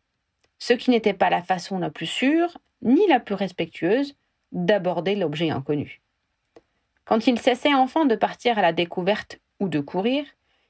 ce 0.58 0.72
qui 0.72 0.90
n'était 0.90 1.14
pas 1.14 1.30
la 1.30 1.40
façon 1.40 1.78
la 1.78 1.90
plus 1.90 2.06
sûre, 2.06 2.58
ni 2.82 3.06
la 3.06 3.20
plus 3.20 3.36
respectueuse, 3.36 4.16
d'aborder 4.50 5.14
l'objet 5.14 5.50
inconnu. 5.50 6.00
Quand 7.04 7.28
il 7.28 7.38
cessait 7.38 7.74
enfin 7.74 8.06
de 8.06 8.16
partir 8.16 8.58
à 8.58 8.62
la 8.62 8.72
découverte 8.72 9.38
ou 9.60 9.68
de 9.68 9.78
courir, 9.78 10.24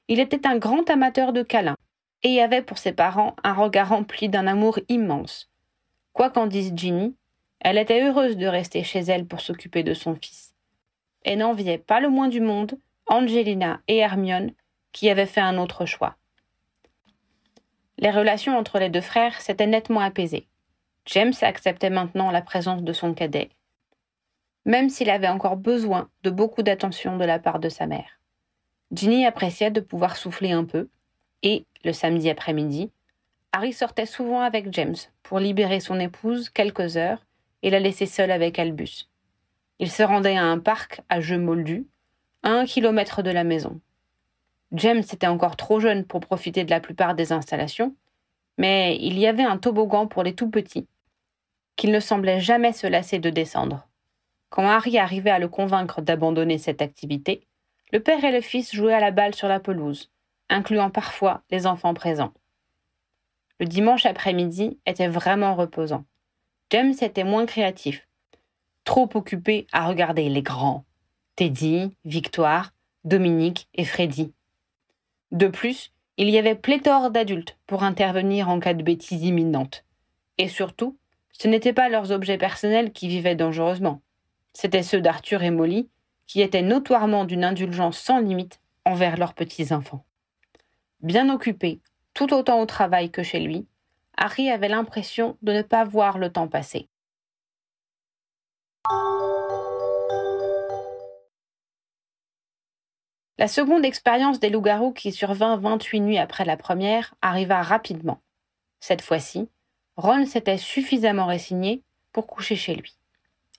il 0.08 0.20
était 0.20 0.46
un 0.46 0.58
grand 0.58 0.90
amateur 0.90 1.32
de 1.32 1.42
câlins, 1.42 1.78
et 2.22 2.42
avait 2.42 2.60
pour 2.60 2.76
ses 2.76 2.92
parents 2.92 3.34
un 3.44 3.54
regard 3.54 3.88
rempli 3.88 4.28
d'un 4.28 4.46
amour 4.46 4.78
immense. 4.90 5.48
Quoi 6.12 6.28
qu'en 6.28 6.46
dise 6.46 6.74
Ginny, 6.76 7.14
elle 7.60 7.78
était 7.78 8.02
heureuse 8.02 8.36
de 8.36 8.46
rester 8.46 8.84
chez 8.84 9.00
elle 9.00 9.24
pour 9.24 9.40
s'occuper 9.40 9.82
de 9.82 9.94
son 9.94 10.14
fils, 10.16 10.49
et 11.24 11.36
n'enviait 11.36 11.78
pas 11.78 12.00
le 12.00 12.08
moins 12.08 12.28
du 12.28 12.40
monde 12.40 12.78
Angelina 13.06 13.80
et 13.88 13.98
Hermione, 13.98 14.52
qui 14.92 15.10
avaient 15.10 15.26
fait 15.26 15.40
un 15.40 15.58
autre 15.58 15.84
choix. 15.84 16.16
Les 17.98 18.10
relations 18.10 18.56
entre 18.56 18.78
les 18.78 18.88
deux 18.88 19.00
frères 19.00 19.40
s'étaient 19.40 19.66
nettement 19.66 20.00
apaisées. 20.00 20.46
James 21.06 21.34
acceptait 21.42 21.90
maintenant 21.90 22.30
la 22.30 22.40
présence 22.40 22.82
de 22.82 22.92
son 22.92 23.14
cadet, 23.14 23.50
même 24.64 24.88
s'il 24.88 25.10
avait 25.10 25.28
encore 25.28 25.56
besoin 25.56 26.08
de 26.22 26.30
beaucoup 26.30 26.62
d'attention 26.62 27.16
de 27.16 27.24
la 27.24 27.38
part 27.38 27.58
de 27.58 27.68
sa 27.68 27.86
mère. 27.86 28.20
Ginny 28.92 29.26
appréciait 29.26 29.70
de 29.70 29.80
pouvoir 29.80 30.16
souffler 30.16 30.52
un 30.52 30.64
peu, 30.64 30.88
et, 31.42 31.66
le 31.84 31.92
samedi 31.92 32.30
après-midi, 32.30 32.90
Harry 33.52 33.72
sortait 33.72 34.06
souvent 34.06 34.40
avec 34.40 34.72
James 34.72 34.96
pour 35.22 35.40
libérer 35.40 35.80
son 35.80 35.98
épouse 35.98 36.48
quelques 36.48 36.96
heures 36.96 37.26
et 37.62 37.70
la 37.70 37.80
laisser 37.80 38.06
seule 38.06 38.30
avec 38.30 38.58
Albus. 38.58 39.09
Il 39.82 39.90
se 39.90 40.02
rendait 40.02 40.36
à 40.36 40.44
un 40.44 40.58
parc 40.58 41.00
à 41.08 41.22
jeux 41.22 41.38
moldus, 41.38 41.86
à 42.42 42.50
un 42.50 42.66
kilomètre 42.66 43.22
de 43.22 43.30
la 43.30 43.44
maison. 43.44 43.80
James 44.72 44.98
était 44.98 45.26
encore 45.26 45.56
trop 45.56 45.80
jeune 45.80 46.04
pour 46.04 46.20
profiter 46.20 46.64
de 46.64 46.70
la 46.70 46.80
plupart 46.80 47.14
des 47.14 47.32
installations, 47.32 47.96
mais 48.58 48.98
il 49.00 49.18
y 49.18 49.26
avait 49.26 49.42
un 49.42 49.56
toboggan 49.56 50.06
pour 50.06 50.22
les 50.22 50.34
tout 50.34 50.50
petits, 50.50 50.86
qu'il 51.76 51.92
ne 51.92 51.98
semblait 51.98 52.40
jamais 52.40 52.74
se 52.74 52.86
lasser 52.86 53.20
de 53.20 53.30
descendre. 53.30 53.88
Quand 54.50 54.68
Harry 54.68 54.98
arrivait 54.98 55.30
à 55.30 55.38
le 55.38 55.48
convaincre 55.48 56.02
d'abandonner 56.02 56.58
cette 56.58 56.82
activité, 56.82 57.46
le 57.90 58.00
père 58.00 58.22
et 58.22 58.32
le 58.32 58.42
fils 58.42 58.74
jouaient 58.74 58.92
à 58.92 59.00
la 59.00 59.12
balle 59.12 59.34
sur 59.34 59.48
la 59.48 59.60
pelouse, 59.60 60.10
incluant 60.50 60.90
parfois 60.90 61.40
les 61.50 61.66
enfants 61.66 61.94
présents. 61.94 62.34
Le 63.58 63.64
dimanche 63.64 64.04
après-midi 64.04 64.78
était 64.84 65.08
vraiment 65.08 65.54
reposant. 65.54 66.04
James 66.68 66.94
était 67.00 67.24
moins 67.24 67.46
créatif, 67.46 68.06
trop 68.90 69.08
occupé 69.14 69.68
à 69.70 69.86
regarder 69.86 70.28
les 70.28 70.42
grands 70.42 70.84
Teddy, 71.36 71.94
Victoire, 72.04 72.72
Dominique 73.04 73.68
et 73.72 73.84
Freddy. 73.84 74.32
De 75.30 75.46
plus, 75.46 75.92
il 76.16 76.28
y 76.28 76.36
avait 76.36 76.56
pléthore 76.56 77.12
d'adultes 77.12 77.56
pour 77.68 77.84
intervenir 77.84 78.48
en 78.48 78.58
cas 78.58 78.74
de 78.74 78.82
bêtise 78.82 79.22
imminente. 79.22 79.84
Et 80.38 80.48
surtout, 80.48 80.98
ce 81.30 81.46
n'étaient 81.46 81.72
pas 81.72 81.88
leurs 81.88 82.10
objets 82.10 82.36
personnels 82.36 82.90
qui 82.90 83.06
vivaient 83.06 83.36
dangereusement. 83.36 84.02
C'étaient 84.54 84.82
ceux 84.82 85.00
d'Arthur 85.00 85.44
et 85.44 85.52
Molly, 85.52 85.88
qui 86.26 86.40
étaient 86.40 86.60
notoirement 86.60 87.24
d'une 87.24 87.44
indulgence 87.44 87.96
sans 87.96 88.18
limite 88.18 88.60
envers 88.84 89.16
leurs 89.16 89.34
petits-enfants. 89.34 90.04
Bien 91.00 91.32
occupé, 91.32 91.78
tout 92.12 92.34
autant 92.34 92.60
au 92.60 92.66
travail 92.66 93.12
que 93.12 93.22
chez 93.22 93.38
lui, 93.38 93.68
Harry 94.16 94.50
avait 94.50 94.68
l'impression 94.68 95.36
de 95.42 95.52
ne 95.52 95.62
pas 95.62 95.84
voir 95.84 96.18
le 96.18 96.32
temps 96.32 96.48
passer. 96.48 96.89
La 103.40 103.48
seconde 103.48 103.86
expérience 103.86 104.38
des 104.38 104.50
loups-garous 104.50 104.92
qui 104.92 105.12
survint 105.12 105.56
28 105.56 106.00
nuits 106.00 106.18
après 106.18 106.44
la 106.44 106.58
première 106.58 107.14
arriva 107.22 107.62
rapidement. 107.62 108.20
Cette 108.80 109.00
fois-ci, 109.00 109.48
Ron 109.96 110.26
s'était 110.26 110.58
suffisamment 110.58 111.24
résigné 111.24 111.82
pour 112.12 112.26
coucher 112.26 112.54
chez 112.54 112.74
lui. 112.74 112.98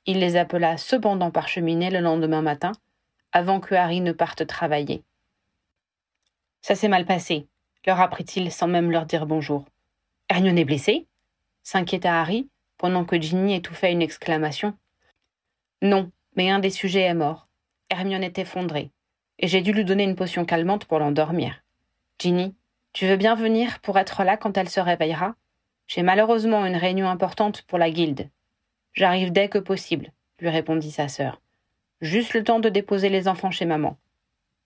Il 0.06 0.20
les 0.20 0.36
appela 0.36 0.78
cependant 0.78 1.32
par 1.32 1.48
cheminée 1.48 1.90
le 1.90 2.00
lendemain 2.00 2.44
matin, 2.44 2.74
avant 3.32 3.60
que 3.60 3.74
Harry 3.74 4.02
ne 4.02 4.12
parte 4.12 4.46
travailler. 4.46 5.04
Ça 6.62 6.76
s'est 6.76 6.88
mal 6.88 7.08
passé, 7.08 7.48
leur 7.88 8.00
apprit-il 8.02 8.52
sans 8.52 8.68
même 8.68 8.92
leur 8.92 9.08
dire 9.08 9.26
bonjour. 9.26 9.66
Hermione 10.30 10.60
est 10.60 10.66
blessée? 10.66 11.08
s'inquiéta 11.64 12.22
Harry, 12.22 12.50
pendant 12.78 13.04
que 13.04 13.20
Ginny 13.20 13.56
étouffait 13.56 13.92
une 13.92 14.04
exclamation. 14.04 14.78
Non, 15.82 16.12
mais 16.36 16.50
un 16.50 16.60
des 16.60 16.70
sujets 16.70 17.02
est 17.02 17.14
mort. 17.14 17.48
Hermione 17.90 18.24
est 18.24 18.40
effondrée 18.40 18.92
et 19.40 19.48
j'ai 19.48 19.62
dû 19.62 19.74
lui 19.74 19.84
donner 19.84 20.04
une 20.04 20.16
potion 20.16 20.46
calmante 20.46 20.86
pour 20.86 21.00
l'endormir. 21.00 21.64
Ginny, 22.20 22.56
tu 22.94 23.08
veux 23.08 23.16
bien 23.16 23.36
venir 23.36 23.80
pour 23.80 23.98
être 23.98 24.24
là 24.24 24.38
quand 24.38 24.58
elle 24.58 24.70
se 24.70 24.80
réveillera? 24.80 25.36
J'ai 25.88 26.04
malheureusement 26.04 26.66
une 26.66 26.76
réunion 26.76 27.10
importante 27.10 27.64
pour 27.64 27.80
la 27.80 27.90
guilde. 27.90 28.30
J'arrive 28.94 29.32
dès 29.32 29.50
que 29.50 29.58
possible, 29.58 30.12
lui 30.40 30.50
répondit 30.50 30.92
sa 30.92 31.08
sœur. 31.08 31.42
Juste 32.00 32.34
le 32.34 32.44
temps 32.44 32.60
de 32.60 32.70
déposer 32.70 33.10
les 33.10 33.28
enfants 33.28 33.52
chez 33.52 33.66
maman. 33.66 33.98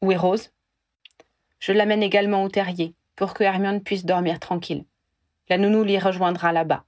Où 0.02 0.12
est 0.12 0.18
Rose? 0.18 0.52
Je 1.60 1.72
l'amène 1.72 2.04
également 2.04 2.44
au 2.44 2.50
terrier, 2.50 2.94
pour 3.16 3.34
que 3.34 3.44
Hermione 3.44 3.82
puisse 3.82 4.06
dormir 4.06 4.40
tranquille. 4.40 4.86
La 5.50 5.58
nounou 5.58 5.84
l'y 5.84 5.98
rejoindra 5.98 6.52
là-bas. 6.52 6.84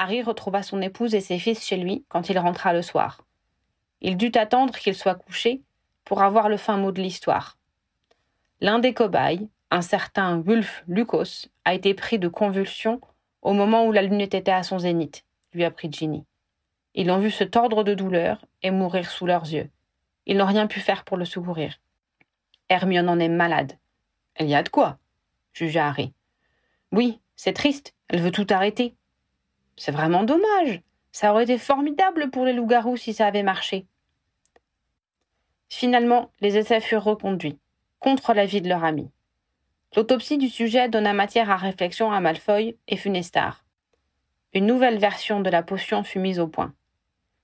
Harry 0.00 0.22
retrouva 0.22 0.62
son 0.62 0.80
épouse 0.80 1.16
et 1.16 1.20
ses 1.20 1.40
fils 1.40 1.66
chez 1.66 1.76
lui 1.76 2.04
quand 2.08 2.28
il 2.30 2.38
rentra 2.38 2.72
le 2.72 2.82
soir. 2.82 3.22
Il 4.00 4.16
dut 4.16 4.30
attendre 4.36 4.78
qu'ils 4.78 4.94
soient 4.94 5.16
couchés 5.16 5.60
pour 6.04 6.22
avoir 6.22 6.48
le 6.48 6.56
fin 6.56 6.76
mot 6.76 6.92
de 6.92 7.02
l'histoire. 7.02 7.58
L'un 8.60 8.78
des 8.78 8.94
cobayes, 8.94 9.48
un 9.72 9.82
certain 9.82 10.38
Wulf 10.38 10.84
Lucos, 10.86 11.48
a 11.64 11.74
été 11.74 11.94
pris 11.94 12.20
de 12.20 12.28
convulsions 12.28 13.00
au 13.42 13.54
moment 13.54 13.86
où 13.86 13.92
la 13.92 14.02
lune 14.02 14.20
était 14.20 14.48
à 14.52 14.62
son 14.62 14.78
zénith, 14.78 15.24
lui 15.52 15.64
apprit 15.64 15.90
Ginny. 15.90 16.24
Ils 16.94 17.08
l'ont 17.08 17.18
vu 17.18 17.32
se 17.32 17.42
tordre 17.42 17.82
de 17.82 17.94
douleur 17.94 18.44
et 18.62 18.70
mourir 18.70 19.10
sous 19.10 19.26
leurs 19.26 19.52
yeux. 19.52 19.68
Ils 20.26 20.36
n'ont 20.36 20.46
rien 20.46 20.68
pu 20.68 20.78
faire 20.78 21.02
pour 21.02 21.16
le 21.16 21.24
secourir. 21.24 21.74
Hermione 22.68 23.08
en 23.08 23.18
est 23.18 23.28
malade. 23.28 23.72
Elle 24.36 24.48
y 24.48 24.54
a 24.54 24.62
de 24.62 24.68
quoi, 24.68 24.98
jugea 25.52 25.88
Harry. 25.88 26.12
Oui, 26.92 27.18
c'est 27.34 27.52
triste, 27.52 27.94
elle 28.06 28.20
veut 28.20 28.30
tout 28.30 28.46
arrêter. 28.48 28.94
C'est 29.78 29.92
vraiment 29.92 30.24
dommage. 30.24 30.82
Ça 31.12 31.32
aurait 31.32 31.44
été 31.44 31.56
formidable 31.56 32.30
pour 32.30 32.44
les 32.44 32.52
loups-garous 32.52 32.96
si 32.96 33.14
ça 33.14 33.26
avait 33.26 33.42
marché. 33.42 33.86
Finalement, 35.68 36.30
les 36.40 36.56
essais 36.56 36.80
furent 36.80 37.04
reconduits, 37.04 37.58
contre 38.00 38.34
l'avis 38.34 38.60
de 38.60 38.68
leur 38.68 38.84
ami. 38.84 39.10
L'autopsie 39.96 40.36
du 40.36 40.48
sujet 40.48 40.88
donna 40.88 41.12
matière 41.12 41.50
à 41.50 41.56
réflexion 41.56 42.12
à 42.12 42.20
Malfoy 42.20 42.76
et 42.88 42.96
Funestar. 42.96 43.64
Une 44.52 44.66
nouvelle 44.66 44.98
version 44.98 45.40
de 45.40 45.50
la 45.50 45.62
potion 45.62 46.02
fut 46.02 46.18
mise 46.18 46.40
au 46.40 46.48
point. 46.48 46.74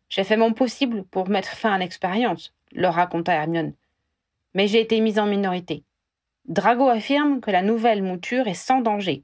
J'ai 0.08 0.24
fait 0.24 0.36
mon 0.36 0.52
possible 0.52 1.04
pour 1.04 1.28
mettre 1.28 1.50
fin 1.50 1.72
à 1.72 1.78
l'expérience, 1.78 2.52
leur 2.72 2.94
raconta 2.94 3.32
Hermione. 3.32 3.74
Mais 4.54 4.68
j'ai 4.68 4.80
été 4.80 5.00
mise 5.00 5.18
en 5.18 5.26
minorité. 5.26 5.84
Drago 6.46 6.88
affirme 6.88 7.40
que 7.40 7.50
la 7.50 7.62
nouvelle 7.62 8.02
mouture 8.02 8.48
est 8.48 8.54
sans 8.54 8.80
danger, 8.80 9.22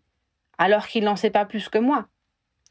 alors 0.59 0.87
qu'il 0.87 1.05
n'en 1.05 1.17
sait 1.17 1.31
pas 1.31 1.45
plus 1.45 1.69
que 1.69 1.79
moi. 1.79 2.07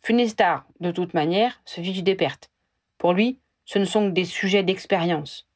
Funestar, 0.01 0.65
de 0.79 0.91
toute 0.91 1.13
manière, 1.13 1.61
se 1.65 1.81
fiche 1.81 2.03
des 2.03 2.15
pertes. 2.15 2.49
Pour 2.97 3.13
lui, 3.13 3.39
ce 3.65 3.79
ne 3.79 3.85
sont 3.85 4.07
que 4.07 4.13
des 4.13 4.25
sujets 4.25 4.63
d'expérience. 4.63 5.47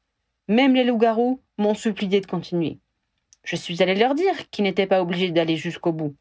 Même 0.48 0.74
les 0.74 0.84
loups-garous 0.84 1.40
m'ont 1.58 1.74
supplié 1.74 2.20
de 2.20 2.26
continuer. 2.26 2.78
Je 3.42 3.56
suis 3.56 3.82
allé 3.82 3.94
leur 3.94 4.14
dire 4.14 4.50
qu'ils 4.50 4.64
n'étaient 4.64 4.86
pas 4.86 5.02
obligés 5.02 5.30
d'aller 5.30 5.56
jusqu'au 5.56 5.92
bout. 5.92 6.14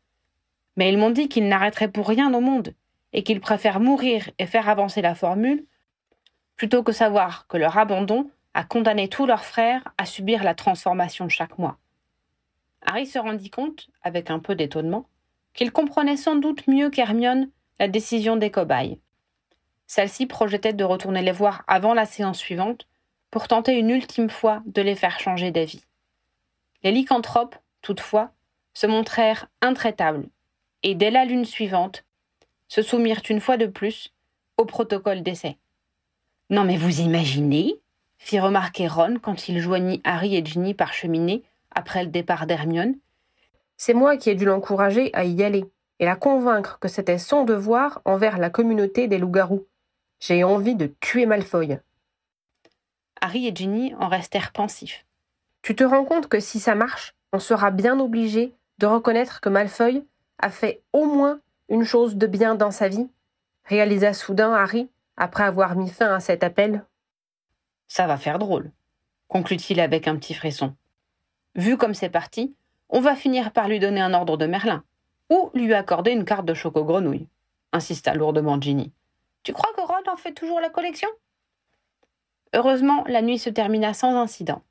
Mais 0.75 0.91
ils 0.91 0.97
m'ont 0.97 1.11
dit 1.11 1.29
qu'ils 1.29 1.47
n'arrêteraient 1.47 1.91
pour 1.91 2.07
rien 2.07 2.33
au 2.33 2.41
monde, 2.41 2.73
et 3.13 3.23
qu'ils 3.23 3.39
préfèrent 3.39 3.79
mourir 3.79 4.29
et 4.39 4.47
faire 4.47 4.69
avancer 4.69 5.01
la 5.01 5.15
formule, 5.15 5.65
plutôt 6.55 6.83
que 6.83 6.91
savoir 6.91 7.47
que 7.47 7.57
leur 7.57 7.77
abandon 7.77 8.29
a 8.53 8.63
condamné 8.63 9.07
tous 9.07 9.25
leurs 9.25 9.45
frères 9.45 9.93
à 9.97 10.05
subir 10.05 10.43
la 10.43 10.55
transformation 10.55 11.29
chaque 11.29 11.57
mois. 11.57 11.77
Harry 12.85 13.05
se 13.05 13.19
rendit 13.19 13.49
compte, 13.49 13.89
avec 14.01 14.29
un 14.29 14.39
peu 14.39 14.55
d'étonnement, 14.55 15.07
qu'il 15.53 15.71
comprenait 15.71 16.17
sans 16.17 16.35
doute 16.35 16.67
mieux 16.67 16.89
qu'Hermione 16.89 17.49
la 17.79 17.87
décision 17.87 18.35
des 18.35 18.51
cobayes. 18.51 18.99
Celle-ci 19.87 20.25
projetait 20.25 20.73
de 20.73 20.83
retourner 20.83 21.21
les 21.21 21.31
voir 21.31 21.63
avant 21.67 21.93
la 21.93 22.05
séance 22.05 22.39
suivante 22.39 22.87
pour 23.31 23.47
tenter 23.47 23.77
une 23.77 23.89
ultime 23.89 24.29
fois 24.29 24.61
de 24.65 24.81
les 24.81 24.95
faire 24.95 25.19
changer 25.19 25.51
d'avis. 25.51 25.85
Les 26.83 26.91
lycanthropes, 26.91 27.55
toutefois, 27.81 28.31
se 28.73 28.87
montrèrent 28.87 29.47
intraitables, 29.61 30.27
et 30.83 30.95
dès 30.95 31.11
la 31.11 31.25
lune 31.25 31.45
suivante, 31.45 32.05
se 32.67 32.81
soumirent 32.81 33.21
une 33.29 33.41
fois 33.41 33.57
de 33.57 33.65
plus 33.65 34.13
au 34.57 34.65
protocole 34.65 35.23
d'essai. 35.23 35.57
Non 36.49 36.63
mais 36.63 36.77
vous 36.77 37.01
imaginez 37.01 37.79
fit 38.17 38.39
remarquer 38.39 38.87
Ron 38.87 39.17
quand 39.21 39.49
il 39.49 39.59
joignit 39.59 40.01
Harry 40.03 40.35
et 40.35 40.45
Ginny 40.45 40.73
par 40.73 40.93
cheminée 40.93 41.43
après 41.71 42.03
le 42.03 42.09
départ 42.09 42.47
d'Hermione. 42.47 42.95
C'est 43.75 43.93
moi 43.93 44.17
qui 44.17 44.29
ai 44.29 44.35
dû 44.35 44.45
l'encourager 44.45 45.09
à 45.13 45.25
y 45.25 45.43
aller 45.43 45.65
et 46.03 46.05
la 46.05 46.17
convaincre 46.17 46.79
que 46.79 46.89
c'était 46.89 47.17
son 47.17 47.45
devoir 47.45 48.01
envers 48.03 48.38
la 48.38 48.50
communauté 48.50 49.07
des 49.07 49.17
loups-garous. 49.17 49.65
J'ai 50.19 50.43
envie 50.43 50.75
de 50.75 50.88
tuer 51.00 51.25
Malfoy. 51.25 51.79
Harry 53.22 53.48
et 53.48 53.55
Ginny 53.55 53.95
en 53.95 54.10
restèrent 54.10 54.51
pensifs. 54.51 55.05
Tu 55.62 55.77
te 55.77 55.83
rends 55.86 56.03
compte 56.03 56.27
que 56.27 56.41
si 56.41 56.60
ça 56.60 56.75
marche, 56.75 57.15
on 57.31 57.39
sera 57.39 57.72
bien 57.72 58.01
obligé 58.01 58.53
de 58.79 58.86
reconnaître 58.86 59.39
que 59.39 59.48
Malfoy 59.48 60.05
a 60.39 60.50
fait 60.50 60.83
au 60.91 61.05
moins 61.05 61.39
une 61.69 61.86
chose 61.86 62.17
de 62.17 62.27
bien 62.27 62.55
dans 62.55 62.72
sa 62.72 62.89
vie? 62.89 63.10
Réalisa 63.63 64.12
soudain 64.12 64.51
Harry 64.51 64.89
après 65.15 65.45
avoir 65.45 65.77
mis 65.77 65.89
fin 65.89 66.13
à 66.13 66.19
cet 66.19 66.43
appel. 66.43 66.83
Ça 67.88 68.07
va 68.07 68.17
faire 68.17 68.39
drôle, 68.39 68.72
conclut-il 69.29 69.79
avec 69.79 70.10
un 70.10 70.17
petit 70.17 70.33
frisson. 70.33 70.75
Vu 71.55 71.77
comme 71.77 71.93
c'est 71.93 72.10
parti, 72.10 72.53
on 72.89 73.00
va 73.00 73.15
finir 73.15 73.53
par 73.53 73.69
lui 73.69 73.79
donner 73.79 74.01
un 74.01 74.13
ordre 74.13 74.36
de 74.36 74.48
Merlin, 74.48 74.83
ou 75.29 75.49
lui 75.53 75.73
accorder 75.73 76.11
une 76.11 76.25
carte 76.25 76.45
de 76.45 76.53
choco-grenouille, 76.53 77.27
insista 77.71 78.13
lourdement 78.13 78.59
Ginny. 78.59 78.91
Tu 79.43 79.53
crois 79.53 79.71
que 79.75 79.81
Ron 79.81 80.11
en 80.11 80.17
fait 80.17 80.33
toujours 80.33 80.59
la 80.59 80.69
collection? 80.69 81.09
Heureusement, 82.53 83.03
la 83.07 83.21
nuit 83.21 83.39
se 83.39 83.49
termina 83.49 83.93
sans 83.93 84.15
incident. 84.15 84.61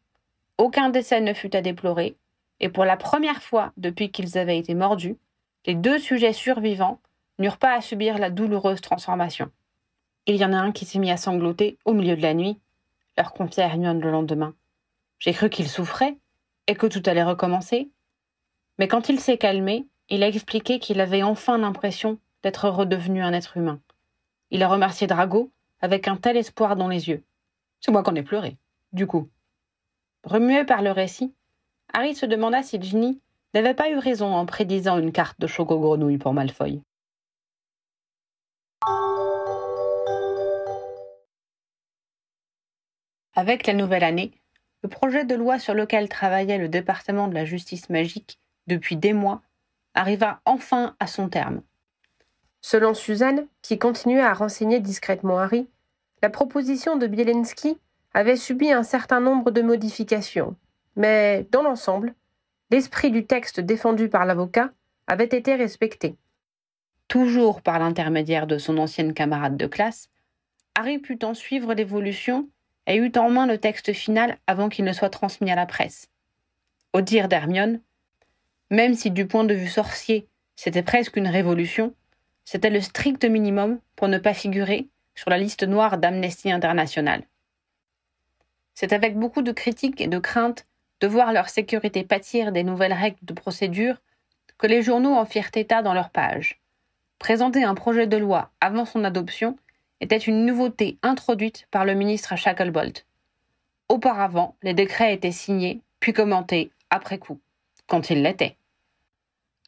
Aucun 0.58 0.88
décès 0.88 1.20
ne 1.20 1.34
fut 1.34 1.54
à 1.56 1.62
déplorer, 1.62 2.16
et 2.60 2.68
pour 2.68 2.84
la 2.84 2.96
première 2.96 3.42
fois 3.42 3.72
depuis 3.76 4.10
qu'ils 4.10 4.38
avaient 4.38 4.58
été 4.58 4.74
mordus, 4.74 5.16
les 5.66 5.74
deux 5.74 5.98
sujets 5.98 6.32
survivants 6.32 7.00
n'eurent 7.38 7.58
pas 7.58 7.74
à 7.74 7.80
subir 7.80 8.18
la 8.18 8.30
douloureuse 8.30 8.80
transformation. 8.80 9.50
Il 10.26 10.36
y 10.36 10.44
en 10.44 10.52
a 10.52 10.58
un 10.58 10.72
qui 10.72 10.84
s'est 10.84 11.00
mis 11.00 11.10
à 11.10 11.16
sangloter 11.16 11.78
au 11.84 11.92
milieu 11.92 12.16
de 12.16 12.22
la 12.22 12.34
nuit, 12.34 12.60
leur 13.16 13.32
confia 13.32 13.64
Hermione 13.64 14.00
le 14.00 14.10
lendemain. 14.10 14.54
J'ai 15.18 15.32
cru 15.32 15.50
qu'il 15.50 15.68
souffrait 15.68 16.16
et 16.66 16.74
que 16.74 16.86
tout 16.86 17.02
allait 17.06 17.24
recommencer. 17.24 17.90
Mais 18.78 18.88
quand 18.88 19.08
il 19.08 19.20
s'est 19.20 19.38
calmé, 19.38 19.86
il 20.12 20.22
a 20.22 20.28
expliqué 20.28 20.78
qu'il 20.78 21.00
avait 21.00 21.22
enfin 21.22 21.56
l'impression 21.56 22.18
d'être 22.42 22.68
redevenu 22.68 23.22
un 23.22 23.32
être 23.32 23.56
humain. 23.56 23.80
Il 24.50 24.62
a 24.62 24.68
remercié 24.68 25.06
Drago 25.06 25.50
avec 25.80 26.06
un 26.06 26.16
tel 26.16 26.36
espoir 26.36 26.76
dans 26.76 26.88
les 26.88 27.08
yeux. 27.08 27.24
C'est 27.80 27.92
moi 27.92 28.02
qu'on 28.02 28.14
ai 28.14 28.22
pleuré, 28.22 28.58
du 28.92 29.06
coup. 29.06 29.30
Remué 30.24 30.64
par 30.64 30.82
le 30.82 30.90
récit, 30.90 31.32
Harry 31.94 32.14
se 32.14 32.26
demanda 32.26 32.62
si 32.62 32.80
Ginny 32.80 33.22
n'avait 33.54 33.72
pas 33.72 33.88
eu 33.88 33.96
raison 33.96 34.34
en 34.34 34.44
prédisant 34.44 34.98
une 34.98 35.12
carte 35.12 35.40
de 35.40 35.46
choco 35.46 35.80
grenouille 35.80 36.18
pour 36.18 36.34
Malfoy. 36.34 36.82
Avec 43.34 43.66
la 43.66 43.72
nouvelle 43.72 44.04
année, 44.04 44.32
le 44.82 44.90
projet 44.90 45.24
de 45.24 45.34
loi 45.34 45.58
sur 45.58 45.72
lequel 45.72 46.10
travaillait 46.10 46.58
le 46.58 46.68
département 46.68 47.28
de 47.28 47.34
la 47.34 47.46
justice 47.46 47.88
magique 47.88 48.38
depuis 48.66 48.96
des 48.96 49.14
mois 49.14 49.40
arriva 49.94 50.40
enfin 50.44 50.96
à 51.00 51.06
son 51.06 51.28
terme. 51.28 51.62
Selon 52.60 52.94
Suzanne, 52.94 53.46
qui 53.60 53.78
continuait 53.78 54.20
à 54.20 54.32
renseigner 54.32 54.80
discrètement 54.80 55.38
Harry, 55.38 55.68
la 56.22 56.30
proposition 56.30 56.96
de 56.96 57.06
Bielensky 57.06 57.78
avait 58.14 58.36
subi 58.36 58.70
un 58.72 58.84
certain 58.84 59.20
nombre 59.20 59.50
de 59.50 59.62
modifications, 59.62 60.56
mais 60.96 61.46
dans 61.50 61.62
l'ensemble, 61.62 62.14
l'esprit 62.70 63.10
du 63.10 63.26
texte 63.26 63.60
défendu 63.60 64.08
par 64.08 64.24
l'avocat 64.24 64.70
avait 65.06 65.24
été 65.24 65.54
respecté. 65.54 66.16
Toujours 67.08 67.60
par 67.60 67.78
l'intermédiaire 67.78 68.46
de 68.46 68.58
son 68.58 68.78
ancienne 68.78 69.14
camarade 69.14 69.56
de 69.56 69.66
classe, 69.66 70.08
Harry 70.74 70.98
put 70.98 71.24
en 71.24 71.34
suivre 71.34 71.74
l'évolution 71.74 72.48
et 72.86 72.96
eut 72.96 73.12
en 73.16 73.28
main 73.28 73.46
le 73.46 73.58
texte 73.58 73.92
final 73.92 74.38
avant 74.46 74.68
qu'il 74.68 74.84
ne 74.84 74.92
soit 74.92 75.10
transmis 75.10 75.50
à 75.50 75.56
la 75.56 75.66
presse. 75.66 76.08
Au 76.92 77.00
dire 77.00 77.28
d'Hermione, 77.28 77.80
même 78.72 78.94
si 78.94 79.10
du 79.10 79.26
point 79.26 79.44
de 79.44 79.52
vue 79.52 79.68
sorcier, 79.68 80.26
c'était 80.56 80.82
presque 80.82 81.16
une 81.16 81.28
révolution, 81.28 81.92
c'était 82.46 82.70
le 82.70 82.80
strict 82.80 83.22
minimum 83.26 83.78
pour 83.96 84.08
ne 84.08 84.16
pas 84.16 84.32
figurer 84.32 84.88
sur 85.14 85.28
la 85.28 85.36
liste 85.36 85.62
noire 85.62 85.98
d'Amnesty 85.98 86.50
International. 86.50 87.22
C'est 88.72 88.94
avec 88.94 89.18
beaucoup 89.18 89.42
de 89.42 89.52
critiques 89.52 90.00
et 90.00 90.06
de 90.06 90.18
craintes 90.18 90.66
de 91.00 91.06
voir 91.06 91.34
leur 91.34 91.50
sécurité 91.50 92.02
pâtir 92.02 92.50
des 92.50 92.64
nouvelles 92.64 92.94
règles 92.94 93.18
de 93.20 93.34
procédure 93.34 94.00
que 94.56 94.66
les 94.66 94.80
journaux 94.80 95.16
en 95.16 95.26
firent 95.26 95.50
état 95.54 95.82
dans 95.82 95.92
leurs 95.92 96.10
pages. 96.10 96.58
Présenter 97.18 97.64
un 97.64 97.74
projet 97.74 98.06
de 98.06 98.16
loi 98.16 98.52
avant 98.62 98.86
son 98.86 99.04
adoption 99.04 99.58
était 100.00 100.16
une 100.16 100.46
nouveauté 100.46 100.96
introduite 101.02 101.68
par 101.70 101.84
le 101.84 101.92
ministre 101.92 102.36
Shacklebolt. 102.36 103.04
Auparavant, 103.90 104.56
les 104.62 104.72
décrets 104.72 105.12
étaient 105.12 105.30
signés, 105.30 105.82
puis 106.00 106.14
commentés 106.14 106.72
après 106.88 107.18
coup, 107.18 107.38
quand 107.86 108.08
ils 108.08 108.22
l'étaient. 108.22 108.56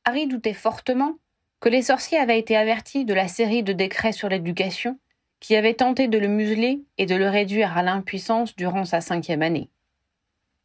Harry 0.05 0.27
doutait 0.27 0.55
fortement 0.55 1.15
que 1.61 1.69
les 1.69 1.83
sorciers 1.83 2.19
avaient 2.19 2.39
été 2.39 2.57
avertis 2.57 3.05
de 3.05 3.15
la 3.15 3.27
série 3.27 3.63
de 3.63 3.73
décrets 3.73 4.13
sur 4.13 4.29
l'éducation 4.29 4.99
qui 5.41 5.57
avaient 5.57 5.75
tenté 5.75 6.09
de 6.09 6.19
le 6.19 6.29
museler 6.29 6.83
et 6.99 7.07
de 7.07 7.15
le 7.15 7.29
réduire 7.29 7.77
à 7.77 7.83
l'impuissance 7.83 8.55
durant 8.57 8.85
sa 8.85 9.01
cinquième 9.01 9.43
année. 9.43 9.71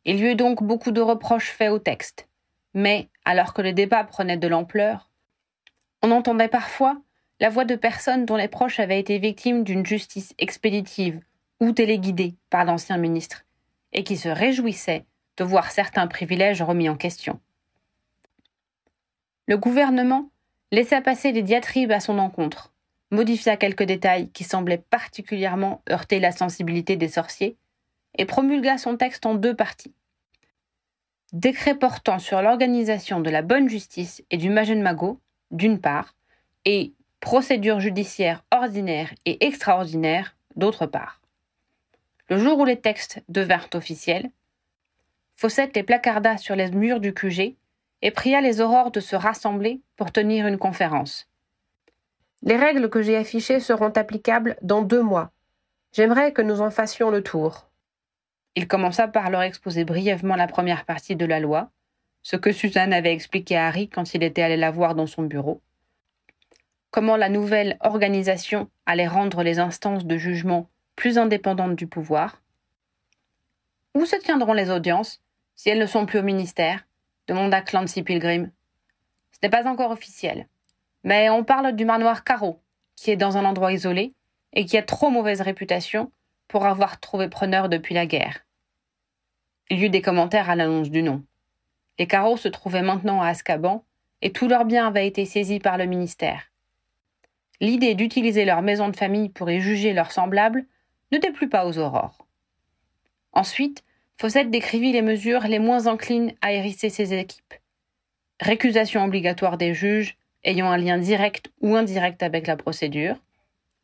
Il 0.05 0.19
y 0.19 0.23
eut 0.23 0.35
donc 0.35 0.63
beaucoup 0.63 0.91
de 0.91 1.01
reproches 1.01 1.51
faits 1.51 1.71
au 1.71 1.79
texte, 1.79 2.27
mais, 2.73 3.09
alors 3.25 3.53
que 3.53 3.61
le 3.61 3.73
débat 3.73 4.03
prenait 4.03 4.37
de 4.37 4.47
l'ampleur, 4.47 5.09
on 6.01 6.11
entendait 6.11 6.47
parfois 6.47 7.01
la 7.39 7.49
voix 7.49 7.65
de 7.65 7.75
personnes 7.75 8.25
dont 8.25 8.35
les 8.35 8.47
proches 8.47 8.79
avaient 8.79 8.99
été 8.99 9.17
victimes 9.19 9.63
d'une 9.63 9.85
justice 9.85 10.33
expéditive 10.37 11.21
ou 11.59 11.71
téléguidée 11.71 12.35
par 12.49 12.65
l'ancien 12.65 12.97
ministre, 12.97 13.45
et 13.91 14.03
qui 14.03 14.17
se 14.17 14.29
réjouissaient 14.29 15.05
de 15.37 15.43
voir 15.43 15.71
certains 15.71 16.07
privilèges 16.07 16.61
remis 16.61 16.89
en 16.89 16.95
question. 16.95 17.39
Le 19.49 19.57
gouvernement 19.57 20.29
laissa 20.71 21.01
passer 21.01 21.31
des 21.31 21.41
diatribes 21.41 21.91
à 21.91 21.99
son 21.99 22.19
encontre, 22.19 22.71
modifia 23.09 23.57
quelques 23.57 23.81
détails 23.81 24.29
qui 24.29 24.43
semblaient 24.43 24.77
particulièrement 24.91 25.81
heurter 25.89 26.19
la 26.19 26.31
sensibilité 26.31 26.97
des 26.97 27.07
sorciers, 27.07 27.57
et 28.19 28.25
promulgua 28.25 28.77
son 28.77 28.95
texte 28.95 29.25
en 29.25 29.33
deux 29.33 29.55
parties. 29.55 29.95
Décret 31.33 31.73
portant 31.73 32.19
sur 32.19 32.43
l'organisation 32.43 33.21
de 33.21 33.31
la 33.31 33.41
bonne 33.41 33.67
justice 33.67 34.23
et 34.29 34.37
du 34.37 34.51
Mago, 34.51 35.19
d'une 35.49 35.79
part, 35.79 36.13
et 36.65 36.93
procédure 37.19 37.79
judiciaire 37.79 38.43
ordinaire 38.51 39.11
et 39.25 39.43
extraordinaire, 39.43 40.37
d'autre 40.57 40.85
part. 40.85 41.21
Le 42.29 42.37
jour 42.37 42.59
où 42.59 42.65
les 42.65 42.79
textes 42.79 43.23
devinrent 43.29 43.69
officiels, 43.73 44.29
Fawcett 45.35 45.75
les 45.75 45.81
placarda 45.81 46.37
sur 46.37 46.55
les 46.55 46.69
murs 46.69 46.99
du 46.99 47.15
QG 47.15 47.55
et 48.01 48.11
pria 48.11 48.41
les 48.41 48.61
aurores 48.61 48.91
de 48.91 48.99
se 48.99 49.15
rassembler 49.15 49.81
pour 49.95 50.11
tenir 50.11 50.47
une 50.47 50.57
conférence. 50.57 51.27
Les 52.41 52.55
règles 52.55 52.89
que 52.89 53.01
j'ai 53.01 53.17
affichées 53.17 53.59
seront 53.59 53.89
applicables 53.89 54.57
dans 54.61 54.81
deux 54.81 55.01
mois. 55.01 55.31
J'aimerais 55.91 56.31
que 56.31 56.41
nous 56.41 56.61
en 56.61 56.71
fassions 56.71 57.11
le 57.11 57.23
tour. 57.23 57.69
Il 58.55 58.67
commença 58.67 59.07
par 59.07 59.29
leur 59.29 59.41
exposer 59.41 59.83
brièvement 59.83 60.35
la 60.35 60.47
première 60.47 60.85
partie 60.85 61.15
de 61.15 61.25
la 61.25 61.39
loi, 61.39 61.69
ce 62.21 62.35
que 62.35 62.51
Suzanne 62.51 62.93
avait 62.93 63.13
expliqué 63.13 63.57
à 63.57 63.67
Harry 63.67 63.89
quand 63.89 64.13
il 64.13 64.23
était 64.23 64.41
allé 64.41 64.57
la 64.57 64.71
voir 64.71 64.95
dans 64.95 65.07
son 65.07 65.23
bureau, 65.23 65.61
comment 66.91 67.17
la 67.17 67.29
nouvelle 67.29 67.77
organisation 67.81 68.69
allait 68.85 69.07
rendre 69.07 69.43
les 69.43 69.59
instances 69.59 70.05
de 70.05 70.17
jugement 70.17 70.69
plus 70.95 71.17
indépendantes 71.17 71.75
du 71.75 71.87
pouvoir. 71.87 72.41
Où 73.95 74.05
se 74.05 74.15
tiendront 74.15 74.53
les 74.53 74.69
audiences 74.69 75.21
si 75.55 75.69
elles 75.69 75.79
ne 75.79 75.85
sont 75.85 76.05
plus 76.05 76.19
au 76.19 76.23
ministère? 76.23 76.85
Demanda 77.29 77.61
Clancy 77.61 78.01
Pilgrim. 78.01 78.51
Ce 79.31 79.37
n'est 79.43 79.51
pas 79.51 79.69
encore 79.69 79.91
officiel. 79.91 80.47
Mais 81.03 81.29
on 81.29 81.43
parle 81.43 81.75
du 81.75 81.85
manoir 81.85 82.23
Caro, 82.23 82.59
qui 82.95 83.11
est 83.11 83.15
dans 83.15 83.37
un 83.37 83.45
endroit 83.45 83.71
isolé 83.71 84.15
et 84.53 84.65
qui 84.65 84.77
a 84.77 84.83
trop 84.83 85.11
mauvaise 85.11 85.41
réputation 85.41 86.11
pour 86.47 86.65
avoir 86.65 86.99
trouvé 86.99 87.29
preneur 87.29 87.69
depuis 87.69 87.93
la 87.93 88.07
guerre. 88.07 88.39
Il 89.69 89.79
y 89.79 89.85
eut 89.85 89.89
des 89.89 90.01
commentaires 90.01 90.49
à 90.49 90.55
l'annonce 90.55 90.89
du 90.89 91.03
nom. 91.03 91.23
Les 91.99 92.07
Carreaux 92.07 92.37
se 92.37 92.47
trouvaient 92.47 92.81
maintenant 92.81 93.21
à 93.21 93.27
Azkaban 93.27 93.85
et 94.23 94.31
tous 94.31 94.47
leurs 94.47 94.65
biens 94.65 94.87
avaient 94.87 95.07
été 95.07 95.25
saisis 95.25 95.59
par 95.59 95.77
le 95.77 95.85
ministère. 95.85 96.51
L'idée 97.61 97.93
d'utiliser 97.93 98.43
leur 98.43 98.63
maison 98.63 98.89
de 98.89 98.95
famille 98.95 99.29
pour 99.29 99.51
y 99.51 99.61
juger 99.61 99.93
leurs 99.93 100.11
semblables 100.11 100.65
ne 101.11 101.19
déplut 101.19 101.49
pas 101.49 101.67
aux 101.67 101.77
aurores. 101.77 102.25
Ensuite, 103.33 103.83
Fawcett 104.19 104.51
décrivit 104.51 104.91
les 104.91 105.01
mesures 105.01 105.47
les 105.47 105.59
moins 105.59 105.87
enclines 105.87 106.33
à 106.41 106.51
hérisser 106.51 106.89
ses 106.89 107.13
équipes. 107.13 107.53
Récusation 108.41 109.05
obligatoire 109.05 109.57
des 109.57 109.73
juges 109.73 110.17
ayant 110.43 110.69
un 110.69 110.75
lien 110.75 110.97
direct 110.97 111.49
ou 111.61 111.77
indirect 111.77 112.21
avec 112.21 112.45
la 112.45 112.57
procédure, 112.57 113.15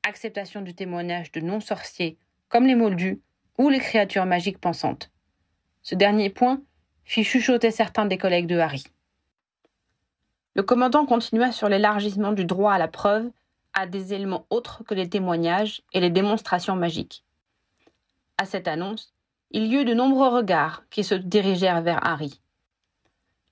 acceptation 0.04 0.60
du 0.60 0.76
témoignage 0.76 1.32
de 1.32 1.40
non-sorciers 1.40 2.18
comme 2.50 2.68
les 2.68 2.76
moldus 2.76 3.22
ou 3.58 3.70
les 3.70 3.80
créatures 3.80 4.26
magiques 4.26 4.60
pensantes. 4.60 5.10
Ce 5.84 5.96
dernier 5.96 6.30
point 6.30 6.62
fit 7.06 7.24
chuchoter 7.24 7.72
certains 7.72 8.06
des 8.06 8.18
collègues 8.18 8.48
de 8.48 8.60
Harry. 8.60 8.84
Le 10.54 10.64
commandant 10.64 11.06
continua 11.06 11.54
sur 11.54 11.70
l'élargissement 11.70 12.34
du 12.34 12.44
droit 12.44 12.74
à 12.74 12.78
la 12.78 12.90
preuve 12.90 13.32
à 13.74 13.88
des 13.88 14.14
éléments 14.14 14.46
autres 14.50 14.84
que 14.84 14.96
les 14.96 15.08
témoignages 15.08 15.82
et 15.94 16.02
les 16.02 16.10
démonstrations 16.10 16.76
magiques. 16.76 17.24
À 18.38 18.44
cette 18.44 18.68
annonce, 18.68 19.15
il 19.56 19.68
y 19.68 19.78
eut 19.78 19.86
de 19.86 19.94
nombreux 19.94 20.28
regards 20.28 20.84
qui 20.90 21.06
se 21.06 21.16
dirigèrent 21.16 21.82
vers 21.82 22.06
Harry. 22.06 22.42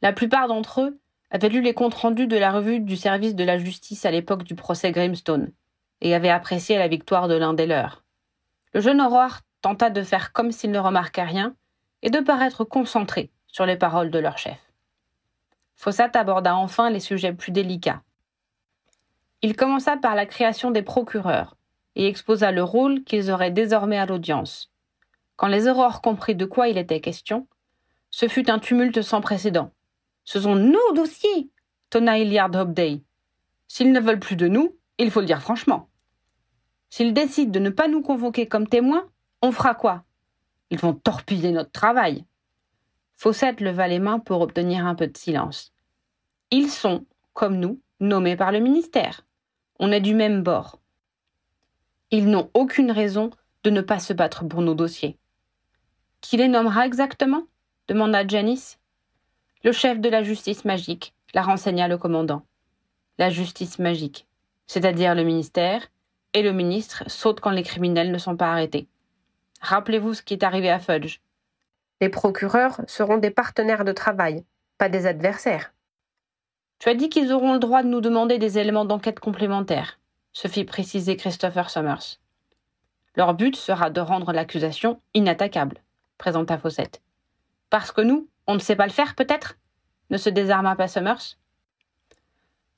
La 0.02 0.12
plupart 0.12 0.50
d'entre 0.50 0.82
eux 0.82 1.00
avaient 1.32 1.48
lu 1.48 1.62
les 1.62 1.74
comptes 1.74 1.94
rendus 1.94 2.28
de 2.28 2.36
la 2.36 2.52
revue 2.52 2.82
du 2.82 2.98
service 2.98 3.36
de 3.36 3.44
la 3.46 3.58
justice 3.58 4.06
à 4.06 4.12
l'époque 4.12 4.44
du 4.44 4.54
procès 4.54 4.92
Grimstone 4.92 5.54
et 6.02 6.14
avaient 6.14 6.28
apprécié 6.28 6.78
la 6.78 6.90
victoire 6.90 7.30
de 7.30 7.36
l'un 7.36 7.54
des 7.54 7.68
leurs. 7.68 8.04
Le 8.74 8.82
jeune 8.82 9.00
Aurore 9.00 9.40
tenta 9.62 9.90
de 9.90 10.04
faire 10.04 10.34
comme 10.34 10.52
s'il 10.52 10.72
ne 10.72 10.80
remarquait 10.80 11.24
rien 11.24 11.56
et 12.02 12.10
de 12.10 12.20
paraître 12.20 12.66
concentré 12.66 13.32
sur 13.48 13.66
les 13.66 13.78
paroles 13.78 14.12
de 14.12 14.20
leur 14.20 14.38
chef. 14.38 14.60
Fossat 15.78 16.12
aborda 16.16 16.58
enfin 16.58 16.90
les 16.90 17.00
sujets 17.00 17.32
plus 17.32 17.54
délicats. 17.54 18.02
Il 19.42 19.56
commença 19.56 19.96
par 19.96 20.16
la 20.16 20.26
création 20.26 20.70
des 20.70 20.84
procureurs 20.84 21.56
et 21.96 22.10
exposa 22.10 22.52
le 22.52 22.64
rôle 22.64 23.06
qu'ils 23.06 23.32
auraient 23.32 23.52
désormais 23.52 24.00
à 24.00 24.06
l'audience. 24.06 24.73
Quand 25.44 25.50
les 25.50 25.68
aurores 25.68 26.02
comprit 26.02 26.36
de 26.36 26.46
quoi 26.46 26.70
il 26.70 26.78
était 26.78 27.02
question, 27.02 27.50
ce 28.12 28.30
fut 28.30 28.50
un 28.50 28.60
tumulte 28.60 29.02
sans 29.02 29.20
précédent. 29.20 29.74
Ce 30.24 30.40
sont 30.40 30.56
nos 30.56 30.94
dossiers, 30.96 31.50
tonna 31.90 32.18
Hilliard 32.18 32.56
Hobday. 32.56 33.04
S'ils 33.68 33.92
ne 33.92 34.00
veulent 34.00 34.22
plus 34.22 34.38
de 34.38 34.48
nous, 34.48 34.78
il 35.00 35.12
faut 35.12 35.20
le 35.20 35.26
dire 35.26 35.42
franchement. 35.42 35.90
S'ils 36.90 37.14
décident 37.14 37.52
de 37.52 37.60
ne 37.60 37.72
pas 37.72 37.90
nous 37.90 38.02
convoquer 38.02 38.48
comme 38.48 38.70
témoins, 38.70 39.06
on 39.42 39.52
fera 39.52 39.76
quoi? 39.76 40.06
Ils 40.70 40.80
vont 40.80 40.94
torpiller 40.94 41.52
notre 41.52 41.74
travail. 41.74 42.24
Fawcett 43.18 43.60
leva 43.60 43.90
les 43.90 44.00
mains 44.00 44.20
pour 44.20 44.40
obtenir 44.40 44.88
un 44.88 44.96
peu 44.96 45.08
de 45.08 45.18
silence. 45.18 45.74
Ils 46.52 46.70
sont, 46.70 47.06
comme 47.34 47.58
nous, 47.58 47.82
nommés 48.00 48.38
par 48.38 48.54
le 48.54 48.62
ministère. 48.62 49.28
On 49.78 49.92
est 49.92 50.00
du 50.00 50.16
même 50.16 50.42
bord. 50.42 50.80
Ils 52.12 52.30
n'ont 52.30 52.50
aucune 52.54 52.92
raison 52.92 53.30
de 53.66 53.72
ne 53.72 53.82
pas 53.82 54.00
se 54.00 54.14
battre 54.14 54.48
pour 54.48 54.62
nos 54.62 54.74
dossiers. 54.74 55.20
Qui 56.24 56.38
les 56.38 56.48
nommera 56.48 56.86
exactement? 56.86 57.44
demanda 57.90 58.26
Janice. 58.26 58.80
Le 59.66 59.74
chef 59.74 60.00
de 60.00 60.08
la 60.08 60.24
justice 60.24 60.64
magique, 60.64 61.14
la 61.34 61.42
renseigna 61.42 61.90
le 61.90 61.98
commandant. 61.98 62.44
La 63.18 63.30
justice 63.30 63.78
magique, 63.78 64.26
c'est-à-dire 64.66 65.16
le 65.16 65.24
ministère, 65.24 65.86
et 66.34 66.42
le 66.42 66.54
ministre 66.54 67.04
sautent 67.08 67.42
quand 67.42 67.52
les 67.52 67.62
criminels 67.62 68.10
ne 68.10 68.18
sont 68.18 68.38
pas 68.38 68.50
arrêtés. 68.50 68.88
Rappelez-vous 69.60 70.14
ce 70.14 70.22
qui 70.24 70.34
est 70.34 70.44
arrivé 70.44 70.70
à 70.70 70.80
Fudge. 70.80 71.20
Les 72.00 72.08
procureurs 72.08 72.80
seront 72.88 73.18
des 73.18 73.30
partenaires 73.30 73.84
de 73.84 73.92
travail, 73.92 74.46
pas 74.78 74.88
des 74.88 75.06
adversaires. 75.06 75.74
Tu 76.80 76.88
as 76.88 76.96
dit 76.96 77.10
qu'ils 77.10 77.34
auront 77.34 77.52
le 77.52 77.60
droit 77.60 77.84
de 77.84 77.90
nous 77.90 78.02
demander 78.02 78.38
des 78.38 78.58
éléments 78.58 78.86
d'enquête 78.86 79.20
complémentaires, 79.20 80.00
se 80.32 80.48
fit 80.48 80.64
préciser 80.64 81.18
Christopher 81.18 81.70
Summers. 81.70 82.18
Leur 83.18 83.34
but 83.34 83.58
sera 83.58 83.90
de 83.90 84.00
rendre 84.00 84.32
l'accusation 84.32 85.02
inattaquable, 85.14 85.84
présenta 86.24 86.58
Fawcett. 86.58 87.02
Parce 87.70 87.92
que 87.92 88.00
nous, 88.00 88.30
on 88.48 88.54
ne 88.54 88.60
sait 88.60 88.78
pas 88.78 88.88
le 88.88 88.94
faire, 88.94 89.14
peut-être? 89.14 89.58
Ne 90.10 90.16
se 90.16 90.30
désarma 90.30 90.74
pas 90.78 90.88
Summers. 90.88 91.38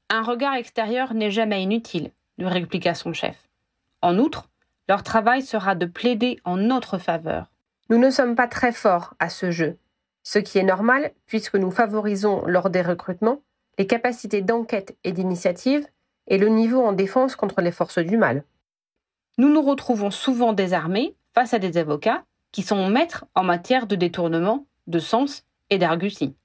Un 0.09 0.23
regard 0.23 0.55
extérieur 0.55 1.13
n'est 1.13 1.29
jamais 1.29 1.61
inutile, 1.61 2.09
lui 2.39 2.47
répliqua 2.47 2.95
son 2.95 3.13
chef. 3.13 3.47
En 4.01 4.17
outre, 4.17 4.49
leur 4.89 5.03
travail 5.03 5.43
sera 5.43 5.75
de 5.75 5.85
plaider 5.85 6.39
en 6.43 6.57
notre 6.57 6.97
faveur. 6.97 7.51
Nous 7.91 7.99
ne 7.99 8.09
sommes 8.09 8.35
pas 8.35 8.47
très 8.47 8.71
forts 8.71 9.13
à 9.19 9.29
ce 9.29 9.51
jeu, 9.51 9.77
ce 10.23 10.39
qui 10.39 10.57
est 10.57 10.63
normal 10.63 11.11
puisque 11.27 11.55
nous 11.55 11.69
favorisons 11.69 12.47
lors 12.47 12.71
des 12.71 12.81
recrutements 12.81 13.43
les 13.77 13.85
capacités 13.85 14.41
d'enquête 14.41 14.97
et 15.03 15.11
d'initiative 15.11 15.85
et 16.25 16.39
le 16.39 16.47
niveau 16.47 16.83
en 16.83 16.93
défense 16.93 17.35
contre 17.35 17.61
les 17.61 17.71
forces 17.71 17.99
du 17.99 18.17
mal. 18.17 18.43
Nous 19.37 19.49
nous 19.49 19.61
retrouvons 19.61 20.09
souvent 20.09 20.53
désarmés 20.53 21.15
face 21.35 21.53
à 21.53 21.59
des 21.59 21.77
avocats 21.77 22.23
qui 22.55 22.61
sont 22.61 22.87
maîtres 22.87 23.25
en 23.35 23.43
matière 23.43 23.85
de 23.85 23.97
détournement, 23.97 24.65
de 24.87 24.99
sens 24.99 25.43
et 25.69 25.77
d'argutie. 25.77 26.37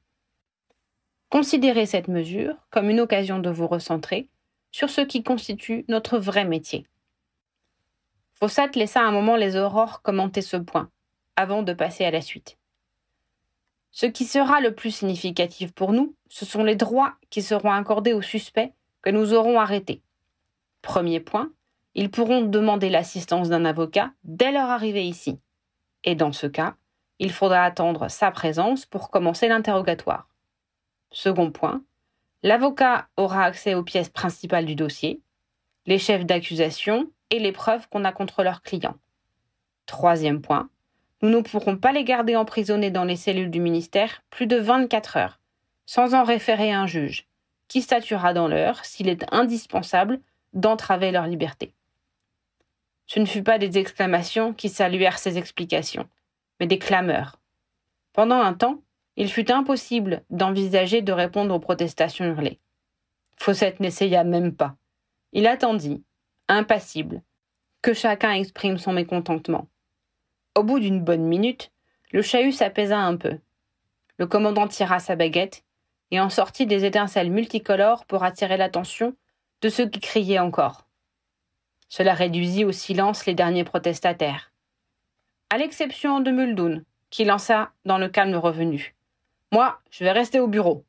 Considérez 1.28 1.86
cette 1.86 2.08
mesure 2.08 2.56
comme 2.70 2.90
une 2.90 2.98
occasion 2.98 3.38
de 3.38 3.48
vous 3.48 3.68
recentrer 3.68 4.28
sur 4.72 4.90
ce 4.90 5.02
qui 5.02 5.22
constitue 5.22 5.84
notre 5.86 6.18
vrai 6.18 6.44
métier. 6.44 6.84
Fossat 8.34 8.70
laissa 8.74 9.00
un 9.02 9.12
moment 9.12 9.36
les 9.36 9.54
aurores 9.54 10.02
commenter 10.02 10.42
ce 10.42 10.56
point, 10.56 10.90
avant 11.36 11.62
de 11.62 11.72
passer 11.72 12.04
à 12.04 12.10
la 12.10 12.22
suite. 12.22 12.58
Ce 13.92 14.06
qui 14.06 14.24
sera 14.24 14.60
le 14.60 14.74
plus 14.74 14.90
significatif 14.90 15.70
pour 15.70 15.92
nous, 15.92 16.16
ce 16.28 16.44
sont 16.44 16.64
les 16.64 16.74
droits 16.74 17.14
qui 17.30 17.40
seront 17.40 17.70
accordés 17.70 18.14
aux 18.14 18.20
suspects 18.20 18.72
que 19.02 19.10
nous 19.10 19.32
aurons 19.32 19.60
arrêtés. 19.60 20.02
Premier 20.82 21.20
point, 21.20 21.52
ils 21.94 22.10
pourront 22.10 22.40
demander 22.40 22.90
l'assistance 22.90 23.48
d'un 23.48 23.64
avocat 23.64 24.10
dès 24.24 24.50
leur 24.50 24.70
arrivée 24.70 25.04
ici. 25.04 25.38
Et 26.04 26.14
dans 26.14 26.32
ce 26.32 26.46
cas, 26.46 26.74
il 27.18 27.30
faudra 27.30 27.64
attendre 27.64 28.08
sa 28.08 28.30
présence 28.30 28.86
pour 28.86 29.10
commencer 29.10 29.48
l'interrogatoire. 29.48 30.28
Second 31.12 31.50
point, 31.50 31.82
l'avocat 32.42 33.08
aura 33.16 33.44
accès 33.44 33.74
aux 33.74 33.82
pièces 33.82 34.08
principales 34.08 34.64
du 34.64 34.74
dossier, 34.74 35.20
les 35.86 35.98
chefs 35.98 36.24
d'accusation 36.24 37.10
et 37.30 37.38
les 37.38 37.52
preuves 37.52 37.88
qu'on 37.88 38.04
a 38.04 38.12
contre 38.12 38.42
leur 38.42 38.62
client. 38.62 38.96
Troisième 39.86 40.40
point, 40.40 40.70
nous 41.22 41.28
ne 41.28 41.40
pourrons 41.40 41.76
pas 41.76 41.92
les 41.92 42.04
garder 42.04 42.36
emprisonnés 42.36 42.90
dans 42.90 43.04
les 43.04 43.16
cellules 43.16 43.50
du 43.50 43.60
ministère 43.60 44.22
plus 44.30 44.46
de 44.46 44.56
24 44.56 45.16
heures, 45.16 45.40
sans 45.84 46.14
en 46.14 46.24
référer 46.24 46.72
à 46.72 46.80
un 46.80 46.86
juge, 46.86 47.26
qui 47.68 47.82
statuera 47.82 48.32
dans 48.32 48.48
l'heure 48.48 48.84
s'il 48.84 49.08
est 49.08 49.26
indispensable 49.32 50.20
d'entraver 50.54 51.10
leur 51.10 51.26
liberté. 51.26 51.74
Ce 53.12 53.18
ne 53.18 53.26
fut 53.26 53.42
pas 53.42 53.58
des 53.58 53.76
exclamations 53.76 54.54
qui 54.54 54.68
saluèrent 54.68 55.18
ces 55.18 55.36
explications, 55.36 56.08
mais 56.60 56.68
des 56.68 56.78
clameurs. 56.78 57.40
Pendant 58.12 58.40
un 58.40 58.54
temps, 58.54 58.84
il 59.16 59.32
fut 59.32 59.50
impossible 59.50 60.22
d'envisager 60.30 61.02
de 61.02 61.10
répondre 61.10 61.52
aux 61.52 61.58
protestations 61.58 62.24
hurlées. 62.24 62.60
Fawcett 63.36 63.80
n'essaya 63.80 64.22
même 64.22 64.54
pas. 64.54 64.76
Il 65.32 65.48
attendit, 65.48 66.04
impassible, 66.46 67.20
que 67.82 67.94
chacun 67.94 68.30
exprime 68.30 68.78
son 68.78 68.92
mécontentement. 68.92 69.66
Au 70.56 70.62
bout 70.62 70.78
d'une 70.78 71.02
bonne 71.02 71.24
minute, 71.24 71.72
le 72.12 72.22
chahut 72.22 72.52
s'apaisa 72.52 72.96
un 72.96 73.16
peu. 73.16 73.40
Le 74.18 74.28
commandant 74.28 74.68
tira 74.68 75.00
sa 75.00 75.16
baguette 75.16 75.64
et 76.12 76.20
en 76.20 76.30
sortit 76.30 76.66
des 76.66 76.84
étincelles 76.84 77.32
multicolores 77.32 78.04
pour 78.04 78.22
attirer 78.22 78.56
l'attention 78.56 79.16
de 79.62 79.68
ceux 79.68 79.88
qui 79.88 79.98
criaient 79.98 80.38
encore. 80.38 80.86
Cela 81.90 82.14
réduisit 82.14 82.64
au 82.64 82.72
silence 82.72 83.26
les 83.26 83.34
derniers 83.34 83.64
protestataires. 83.64 84.52
À 85.50 85.58
l'exception 85.58 86.20
de 86.20 86.30
Muldoon, 86.30 86.84
qui 87.10 87.24
lança 87.24 87.72
dans 87.84 87.98
le 87.98 88.08
calme 88.08 88.36
revenu. 88.36 88.94
Moi, 89.52 89.80
je 89.90 90.04
vais 90.04 90.12
rester 90.12 90.38
au 90.38 90.46
bureau. 90.46 90.84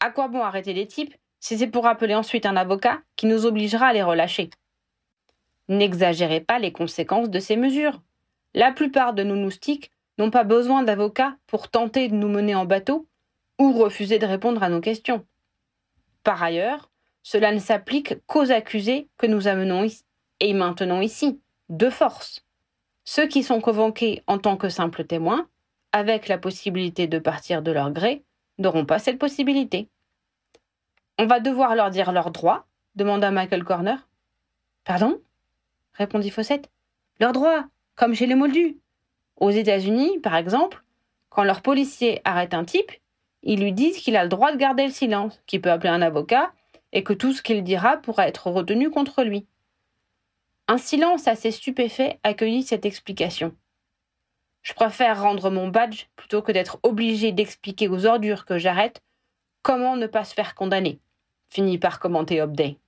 À 0.00 0.10
quoi 0.10 0.26
bon 0.26 0.42
arrêter 0.42 0.74
les 0.74 0.88
types 0.88 1.14
si 1.38 1.56
c'est 1.56 1.68
pour 1.68 1.86
appeler 1.86 2.16
ensuite 2.16 2.46
un 2.46 2.56
avocat 2.56 2.98
qui 3.14 3.26
nous 3.26 3.46
obligera 3.46 3.86
à 3.86 3.92
les 3.92 4.02
relâcher? 4.02 4.50
N'exagérez 5.68 6.40
pas 6.40 6.58
les 6.58 6.72
conséquences 6.72 7.30
de 7.30 7.38
ces 7.38 7.56
mesures. 7.56 8.02
La 8.54 8.72
plupart 8.72 9.14
de 9.14 9.22
nos 9.22 9.36
moustiques 9.36 9.92
n'ont 10.18 10.30
pas 10.30 10.44
besoin 10.44 10.82
d'avocats 10.82 11.36
pour 11.46 11.68
tenter 11.68 12.08
de 12.08 12.14
nous 12.16 12.28
mener 12.28 12.56
en 12.56 12.64
bateau 12.64 13.06
ou 13.60 13.72
refuser 13.72 14.18
de 14.18 14.26
répondre 14.26 14.64
à 14.64 14.68
nos 14.68 14.80
questions. 14.80 15.24
Par 16.24 16.42
ailleurs, 16.42 16.90
cela 17.26 17.50
ne 17.50 17.58
s'applique 17.58 18.24
qu'aux 18.26 18.52
accusés 18.52 19.08
que 19.16 19.26
nous 19.26 19.48
amenons 19.48 19.88
et 20.38 20.54
maintenons 20.54 21.00
ici, 21.00 21.40
de 21.68 21.90
force. 21.90 22.44
Ceux 23.04 23.26
qui 23.26 23.42
sont 23.42 23.60
convoqués 23.60 24.22
en 24.28 24.38
tant 24.38 24.56
que 24.56 24.68
simples 24.68 25.04
témoins 25.04 25.48
avec 25.90 26.28
la 26.28 26.38
possibilité 26.38 27.08
de 27.08 27.18
partir 27.18 27.62
de 27.62 27.72
leur 27.72 27.90
gré, 27.90 28.22
n'auront 28.58 28.84
pas 28.84 29.00
cette 29.00 29.18
possibilité. 29.18 29.88
On 31.18 31.26
va 31.26 31.40
devoir 31.40 31.74
leur 31.74 31.90
dire 31.90 32.12
leurs 32.12 32.30
droits 32.30 32.64
demanda 32.94 33.32
Michael 33.32 33.64
Corner. 33.64 34.06
Pardon? 34.84 35.20
répondit 35.94 36.30
Fawcett. 36.30 36.70
Leurs 37.18 37.32
droits, 37.32 37.64
comme 37.96 38.14
chez 38.14 38.26
les 38.26 38.36
Moldus. 38.36 38.78
Aux 39.38 39.50
États-Unis, 39.50 40.20
par 40.20 40.36
exemple, 40.36 40.84
quand 41.28 41.42
leur 41.42 41.60
policier 41.60 42.20
arrête 42.24 42.54
un 42.54 42.64
type, 42.64 42.92
ils 43.42 43.60
lui 43.60 43.72
disent 43.72 43.98
qu'il 43.98 44.16
a 44.16 44.22
le 44.22 44.28
droit 44.28 44.52
de 44.52 44.58
garder 44.58 44.86
le 44.86 44.92
silence, 44.92 45.42
qu'il 45.48 45.60
peut 45.60 45.72
appeler 45.72 45.90
un 45.90 46.02
avocat, 46.02 46.52
et 46.96 47.04
que 47.04 47.12
tout 47.12 47.34
ce 47.34 47.42
qu'il 47.42 47.62
dira 47.62 47.98
pourra 47.98 48.26
être 48.26 48.46
retenu 48.46 48.90
contre 48.90 49.22
lui. 49.22 49.46
Un 50.66 50.78
silence 50.78 51.28
assez 51.28 51.50
stupéfait 51.50 52.18
accueillit 52.22 52.62
cette 52.62 52.86
explication. 52.86 53.54
Je 54.62 54.72
préfère 54.72 55.20
rendre 55.20 55.50
mon 55.50 55.68
badge 55.68 56.06
plutôt 56.16 56.40
que 56.40 56.52
d'être 56.52 56.80
obligé 56.82 57.32
d'expliquer 57.32 57.88
aux 57.88 58.06
ordures 58.06 58.46
que 58.46 58.56
j'arrête 58.56 59.02
comment 59.60 59.94
ne 59.94 60.06
pas 60.06 60.24
se 60.24 60.32
faire 60.32 60.54
condamner, 60.54 60.98
finit 61.50 61.76
par 61.76 62.00
commenter 62.00 62.40
Hobday. 62.40 62.78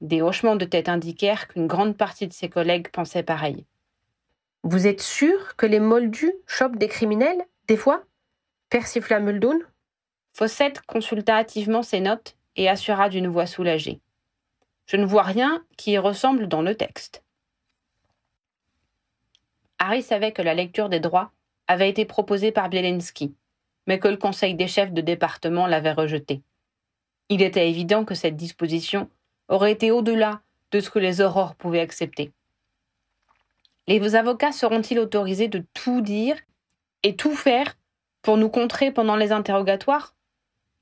Des 0.00 0.22
hochements 0.22 0.56
de 0.56 0.64
tête 0.64 0.88
indiquèrent 0.88 1.48
qu'une 1.48 1.66
grande 1.66 1.98
partie 1.98 2.28
de 2.28 2.32
ses 2.32 2.48
collègues 2.48 2.88
pensaient 2.88 3.22
pareil. 3.22 3.66
Vous 4.62 4.86
êtes 4.86 5.02
sûr 5.02 5.54
que 5.56 5.66
les 5.66 5.80
moldus 5.80 6.32
chopent 6.46 6.78
des 6.78 6.88
criminels, 6.88 7.44
des 7.66 7.76
fois? 7.76 8.04
Persifla 8.70 9.20
Muldoon. 9.20 9.60
Fawcett 10.32 10.80
consulta 10.80 11.36
hâtivement 11.36 11.82
ses 11.82 12.00
notes 12.00 12.37
et 12.58 12.68
assura 12.68 13.08
d'une 13.08 13.28
voix 13.28 13.46
soulagée. 13.46 14.00
Je 14.86 14.96
ne 14.96 15.06
vois 15.06 15.22
rien 15.22 15.64
qui 15.78 15.92
y 15.92 15.98
ressemble 15.98 16.48
dans 16.48 16.60
le 16.60 16.74
texte. 16.74 17.22
Harry 19.78 20.02
savait 20.02 20.32
que 20.32 20.42
la 20.42 20.54
lecture 20.54 20.88
des 20.88 21.00
droits 21.00 21.30
avait 21.68 21.88
été 21.88 22.04
proposée 22.04 22.50
par 22.50 22.68
Bielenski, 22.68 23.34
mais 23.86 24.00
que 24.00 24.08
le 24.08 24.16
conseil 24.16 24.54
des 24.54 24.66
chefs 24.66 24.92
de 24.92 25.00
département 25.00 25.66
l'avait 25.66 25.92
rejetée. 25.92 26.42
Il 27.28 27.42
était 27.42 27.70
évident 27.70 28.04
que 28.04 28.14
cette 28.14 28.36
disposition 28.36 29.08
aurait 29.48 29.72
été 29.72 29.90
au-delà 29.90 30.40
de 30.72 30.80
ce 30.80 30.90
que 30.90 30.98
les 30.98 31.20
aurores 31.20 31.54
pouvaient 31.54 31.80
accepter. 31.80 32.32
Les 33.86 34.16
avocats 34.16 34.52
seront-ils 34.52 34.98
autorisés 34.98 35.48
de 35.48 35.64
tout 35.74 36.00
dire 36.00 36.36
et 37.02 37.14
tout 37.14 37.34
faire 37.34 37.76
pour 38.20 38.36
nous 38.36 38.48
contrer 38.48 38.90
pendant 38.90 39.16
les 39.16 39.30
interrogatoires? 39.30 40.14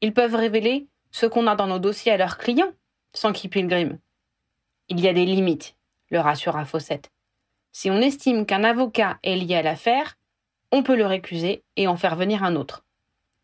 Ils 0.01 0.15
peuvent 0.15 0.35
révéler 0.35 0.87
ce 1.11 1.27
qu'on 1.27 1.47
a 1.47 1.57
dans 1.57 1.67
nos 1.67 1.79
dossiers 1.79 2.13
à 2.13 2.17
leurs 2.17 2.39
clients, 2.39 2.73
sans 3.13 3.33
qu'ils 3.33 3.51
Pilgrim. 3.51 3.99
Il 4.89 5.01
y 5.01 5.09
a 5.09 5.13
des 5.13 5.25
limites, 5.25 5.77
le 6.11 6.21
rassura 6.21 6.65
Fawcett. 6.65 7.11
Si 7.73 7.91
on 7.91 8.01
estime 8.01 8.47
qu'un 8.47 8.65
avocat 8.65 9.19
est 9.23 9.37
lié 9.37 9.57
à 9.57 9.63
l'affaire, 9.63 10.17
on 10.73 10.83
peut 10.83 10.97
le 10.97 11.07
récuser 11.07 11.63
et 11.77 11.89
en 11.89 11.97
faire 11.97 12.17
venir 12.17 12.43
un 12.43 12.57
autre. 12.57 12.85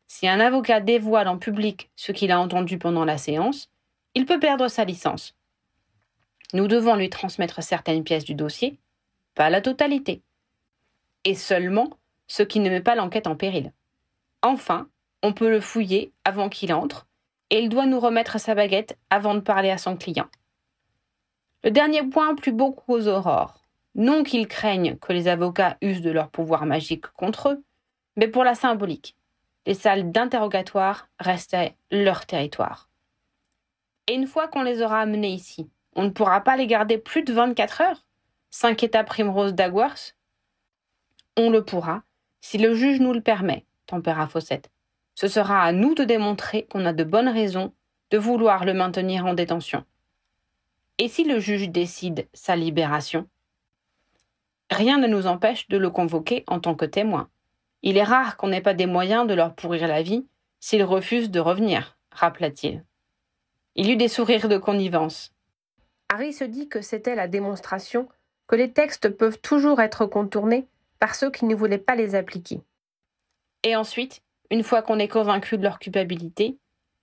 Si 0.07 0.29
un 0.29 0.41
avocat 0.41 0.81
dévoile 0.81 1.29
en 1.29 1.39
public 1.39 1.91
ce 1.97 2.13
qu'il 2.13 2.31
a 2.31 2.41
entendu 2.41 2.79
pendant 2.79 3.05
la 3.05 3.19
séance, 3.19 3.71
il 4.15 4.27
peut 4.27 4.39
perdre 4.39 4.69
sa 4.69 4.85
licence. 4.85 5.35
Nous 6.53 6.69
devons 6.69 6.97
lui 6.97 7.09
transmettre 7.09 7.63
certaines 7.63 8.05
pièces 8.05 8.25
du 8.25 8.35
dossier, 8.35 8.79
pas 9.35 9.49
la 9.49 9.63
totalité, 9.63 10.23
et 11.25 11.35
seulement 11.35 11.91
ce 12.27 12.43
qui 12.43 12.61
ne 12.61 12.69
met 12.69 12.83
pas 12.83 12.95
l'enquête 12.95 13.27
en 13.27 13.37
péril. 13.37 13.73
Enfin, 14.43 14.89
on 15.23 15.33
peut 15.33 15.51
le 15.51 15.61
fouiller 15.61 16.13
avant 16.25 16.49
qu'il 16.49 16.73
entre, 16.75 17.07
et 17.53 17.61
il 17.61 17.69
doit 17.69 17.87
nous 17.87 18.01
remettre 18.01 18.41
sa 18.41 18.57
baguette 18.57 18.99
avant 19.11 19.35
de 19.35 19.41
parler 19.41 19.71
à 19.71 19.79
son 19.79 19.97
client. 19.97 20.27
Le 21.63 21.71
dernier 21.71 22.03
point 22.03 22.35
plut 22.35 22.53
beaucoup 22.53 22.93
aux 22.95 23.07
aurores 23.07 23.63
non 23.95 24.23
qu'ils 24.23 24.49
craignent 24.49 24.97
que 24.97 25.13
les 25.13 25.29
avocats 25.29 25.77
usent 25.83 26.01
de 26.01 26.11
leur 26.11 26.31
pouvoir 26.31 26.67
magique 26.67 27.07
contre 27.09 27.51
eux, 27.51 27.65
mais 28.17 28.29
pour 28.29 28.45
la 28.45 28.55
symbolique. 28.55 29.17
les 29.65 29.75
salles 29.75 30.11
d'interrogatoire 30.11 31.09
restaient 31.21 31.77
leur 31.93 32.27
territoire. 32.27 32.89
Et 34.09 34.15
une 34.15 34.27
fois 34.27 34.49
qu'on 34.49 34.63
les 34.63 34.83
aura 34.83 35.01
amenés 35.01 35.33
ici, 35.33 35.71
on 35.95 36.03
ne 36.03 36.11
pourra 36.11 36.41
pas 36.41 36.57
les 36.57 36.67
garder 36.67 36.99
plus 36.99 37.23
de 37.23 37.33
24 37.33 37.81
heures? 37.83 38.05
S'inquiéta 38.51 39.05
Primrose 39.05 39.55
Dagworth. 39.55 40.17
On 41.37 41.51
le 41.51 41.65
pourra, 41.65 42.03
si 42.41 42.59
le 42.59 42.75
juge 42.75 42.99
nous 42.99 43.13
le 43.13 43.21
permet, 43.21 43.65
tempéra 43.87 44.27
Fawcett. 44.27 44.69
Ce 45.15 45.29
sera 45.29 45.63
à 45.63 45.73
nous 45.73 45.95
de 45.95 46.05
démontrer 46.05 46.67
qu'on 46.71 46.87
a 46.87 46.93
de 46.93 47.05
bonnes 47.05 47.29
raisons 47.29 47.73
de 48.11 48.19
vouloir 48.19 48.65
le 48.65 48.75
maintenir 48.75 49.27
en 49.27 49.35
détention. 49.35 49.85
Et 50.99 51.09
si 51.09 51.25
le 51.25 51.41
juge 51.41 51.69
décide 51.71 52.29
sa 52.33 52.57
libération 52.57 53.29
Rien 54.71 54.99
ne 54.99 55.07
nous 55.07 55.27
empêche 55.27 55.69
de 55.69 55.77
le 55.77 55.91
convoquer 55.91 56.45
en 56.47 56.61
tant 56.61 56.75
que 56.75 56.85
témoin. 56.85 57.29
Il 57.83 57.97
est 57.97 58.05
rare 58.05 58.37
qu'on 58.37 58.49
n'ait 58.49 58.61
pas 58.61 58.75
des 58.75 58.87
moyens 58.87 59.27
de 59.27 59.35
leur 59.35 59.55
pourrir 59.55 59.87
la 59.87 60.03
vie 60.03 60.27
s'ils 60.61 60.85
refusent 60.85 61.31
de 61.31 61.41
revenir, 61.41 61.99
rappela-t-il. 62.11 62.85
Il 63.75 63.87
y 63.87 63.93
eut 63.93 63.97
des 63.97 64.09
sourires 64.09 64.49
de 64.49 64.59
connivence. 64.59 65.33
Harry 66.09 66.33
se 66.33 66.45
dit 66.45 66.69
que 66.69 66.83
c'était 66.83 67.15
la 67.15 67.27
démonstration 67.27 68.09
que 68.47 68.57
les 68.57 68.71
textes 68.71 69.09
peuvent 69.09 69.41
toujours 69.41 69.81
être 69.81 70.07
contournés 70.07 70.69
par 71.01 71.15
ceux 71.15 71.31
qui 71.31 71.47
ne 71.47 71.55
voulaient 71.55 71.79
pas 71.79 71.97
les 71.97 72.15
appliquer. 72.15 72.61
Et 73.65 73.75
ensuite, 73.77 74.23
une 74.53 74.63
fois 74.63 74.83
qu'on 74.83 74.99
est 74.99 75.09
convaincu 75.09 75.57
de 75.57 75.63
leur 75.63 75.79
culpabilité, 75.79 76.59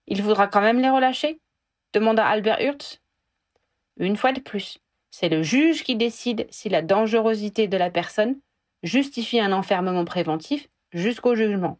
il 0.06 0.22
faudra 0.22 0.48
quand 0.48 0.62
même 0.62 0.80
les 0.80 0.90
relâcher? 0.92 1.42
demanda 1.94 2.24
Albert 2.24 2.62
Hurtz. 2.62 3.02
Une 3.98 4.18
fois 4.18 4.34
de 4.34 4.40
plus, 4.40 4.78
c'est 5.10 5.30
le 5.30 5.42
juge 5.42 5.84
qui 5.84 5.96
décide 5.96 6.46
si 6.52 6.70
la 6.70 6.84
dangerosité 6.84 7.68
de 7.68 7.76
la 7.76 7.90
personne 7.90 8.40
justifie 8.84 9.40
un 9.40 9.52
enfermement 9.52 10.06
préventif 10.06 10.70
jusqu'au 10.92 11.34
jugement. 11.34 11.80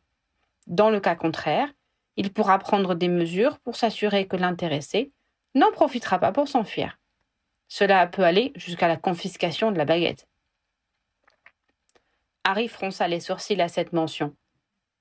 Dans 0.66 0.90
le 0.90 1.00
cas 1.00 1.16
contraire, 1.16 1.72
il 2.18 2.34
pourra 2.34 2.58
prendre 2.58 2.96
des 2.96 3.08
mesures 3.08 3.60
pour 3.60 3.76
s'assurer 3.76 4.26
que 4.26 4.38
l'intéressé 4.38 5.12
n'en 5.54 5.72
profitera 5.72 6.18
pas 6.18 6.32
pour 6.32 6.48
s'enfuir. 6.48 6.98
Cela 7.68 8.08
peut 8.08 8.24
aller 8.24 8.54
jusqu'à 8.56 8.88
la 8.88 8.98
confiscation 8.98 9.72
de 9.72 9.78
la 9.78 9.86
baguette. 9.86 10.28
Harry 12.44 12.68
fronça 12.68 13.08
les 13.08 13.20
sourcils 13.20 13.62
à 13.62 13.68
cette 13.68 13.94
mention. 13.94 14.36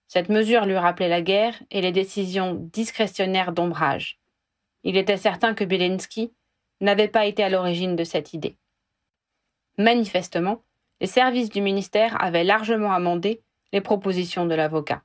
Cette 0.09 0.31
mesure 0.31 0.65
lui 0.65 0.77
rappelait 0.77 1.09
la 1.09 1.21
guerre 1.21 1.63
et 1.71 1.83
les 1.83 1.93
décisions 1.93 2.55
discrétionnaires 2.55 3.53
d'ombrage. 3.53 4.19
Il 4.83 4.97
était 4.97 5.19
certain 5.19 5.55
que 5.55 5.65
Belensky 5.65 6.33
n'avait 6.81 7.09
pas 7.09 7.27
été 7.27 7.45
à 7.45 7.51
l'origine 7.51 7.95
de 7.95 8.05
cette 8.05 8.33
idée. 8.33 8.57
Manifestement, 9.77 10.63
les 11.01 11.07
services 11.07 11.51
du 11.51 11.61
ministère 11.61 12.21
avaient 12.23 12.43
largement 12.43 12.93
amendé 12.93 13.43
les 13.73 13.83
propositions 13.83 14.47
de 14.47 14.55
l'avocat. 14.55 15.03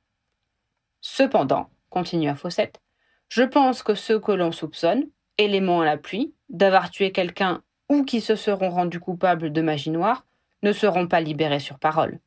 Cependant, 1.01 1.69
continua 1.89 2.33
Fawcett, 2.33 2.81
je 3.27 3.43
pense 3.43 3.83
que 3.83 3.95
ceux 3.95 4.19
que 4.19 4.31
l'on 4.31 4.51
soupçonne, 4.51 5.09
éléments 5.37 5.81
à 5.81 5.85
la 5.85 5.97
pluie, 5.97 6.33
d'avoir 6.49 6.89
tué 6.89 7.11
quelqu'un 7.11 7.61
ou 7.89 8.05
qui 8.05 8.21
se 8.21 8.35
seront 8.35 8.69
rendus 8.69 9.01
coupables 9.01 9.51
de 9.51 9.61
magie 9.61 9.89
noire 9.89 10.25
ne 10.61 10.71
seront 10.71 11.07
pas 11.07 11.19
libérés 11.19 11.59
sur 11.59 11.77
parole. 11.77 12.19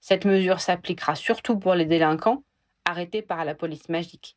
Cette 0.00 0.24
mesure 0.24 0.60
s'appliquera 0.60 1.14
surtout 1.14 1.58
pour 1.58 1.74
les 1.74 1.84
délinquants 1.84 2.42
arrêtés 2.84 3.22
par 3.22 3.44
la 3.44 3.54
police 3.54 3.88
magique. 3.88 4.36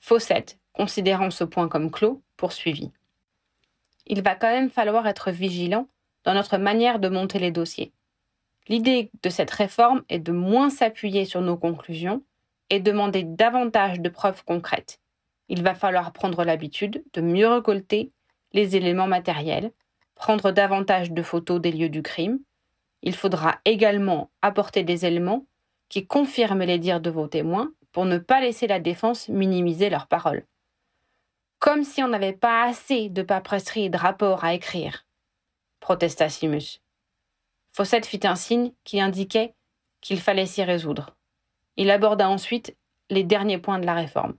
Fawcett, 0.00 0.58
considérant 0.72 1.30
ce 1.30 1.44
point 1.44 1.68
comme 1.68 1.90
clos, 1.90 2.22
poursuivit. 2.36 2.92
Il 4.06 4.22
va 4.22 4.34
quand 4.34 4.50
même 4.50 4.70
falloir 4.70 5.06
être 5.06 5.30
vigilant 5.30 5.88
dans 6.24 6.34
notre 6.34 6.58
manière 6.58 6.98
de 6.98 7.08
monter 7.08 7.38
les 7.38 7.50
dossiers. 7.50 7.92
L'idée 8.68 9.10
de 9.22 9.30
cette 9.30 9.50
réforme 9.50 10.02
est 10.08 10.18
de 10.18 10.32
moins 10.32 10.70
s'appuyer 10.70 11.24
sur 11.24 11.40
nos 11.40 11.56
conclusions 11.56 12.22
et 12.70 12.80
demander 12.80 13.22
davantage 13.24 14.00
de 14.00 14.08
preuves 14.08 14.44
concrètes 14.44 15.00
il 15.52 15.62
va 15.62 15.74
falloir 15.74 16.14
prendre 16.14 16.44
l'habitude 16.44 17.04
de 17.12 17.20
mieux 17.20 17.46
récolter 17.46 18.10
les 18.54 18.74
éléments 18.74 19.06
matériels, 19.06 19.70
prendre 20.14 20.50
davantage 20.50 21.10
de 21.10 21.22
photos 21.22 21.60
des 21.60 21.72
lieux 21.72 21.90
du 21.90 22.02
crime. 22.02 22.38
Il 23.02 23.14
faudra 23.14 23.58
également 23.64 24.30
apporter 24.42 24.84
des 24.84 25.04
éléments 25.06 25.46
qui 25.88 26.06
confirment 26.06 26.64
les 26.64 26.78
dires 26.78 27.00
de 27.00 27.10
vos 27.10 27.26
témoins 27.26 27.72
pour 27.92 28.06
ne 28.06 28.18
pas 28.18 28.40
laisser 28.40 28.66
la 28.66 28.80
défense 28.80 29.28
minimiser 29.28 29.90
leurs 29.90 30.06
paroles. 30.06 30.46
Comme 31.58 31.84
si 31.84 32.02
on 32.02 32.08
n'avait 32.08 32.32
pas 32.32 32.64
assez 32.64 33.08
de 33.08 33.22
paperasserie 33.22 33.84
et 33.84 33.90
de 33.90 33.96
rapports 33.96 34.44
à 34.44 34.54
écrire, 34.54 35.06
protesta 35.80 36.28
Simus. 36.28 36.80
Fawcett 37.72 38.06
fit 38.06 38.20
un 38.24 38.36
signe 38.36 38.72
qui 38.84 39.00
indiquait 39.00 39.54
qu'il 40.00 40.20
fallait 40.20 40.46
s'y 40.46 40.62
résoudre. 40.62 41.16
Il 41.76 41.90
aborda 41.90 42.28
ensuite 42.28 42.76
les 43.10 43.24
derniers 43.24 43.58
points 43.58 43.78
de 43.78 43.86
la 43.86 43.94
réforme. 43.94 44.36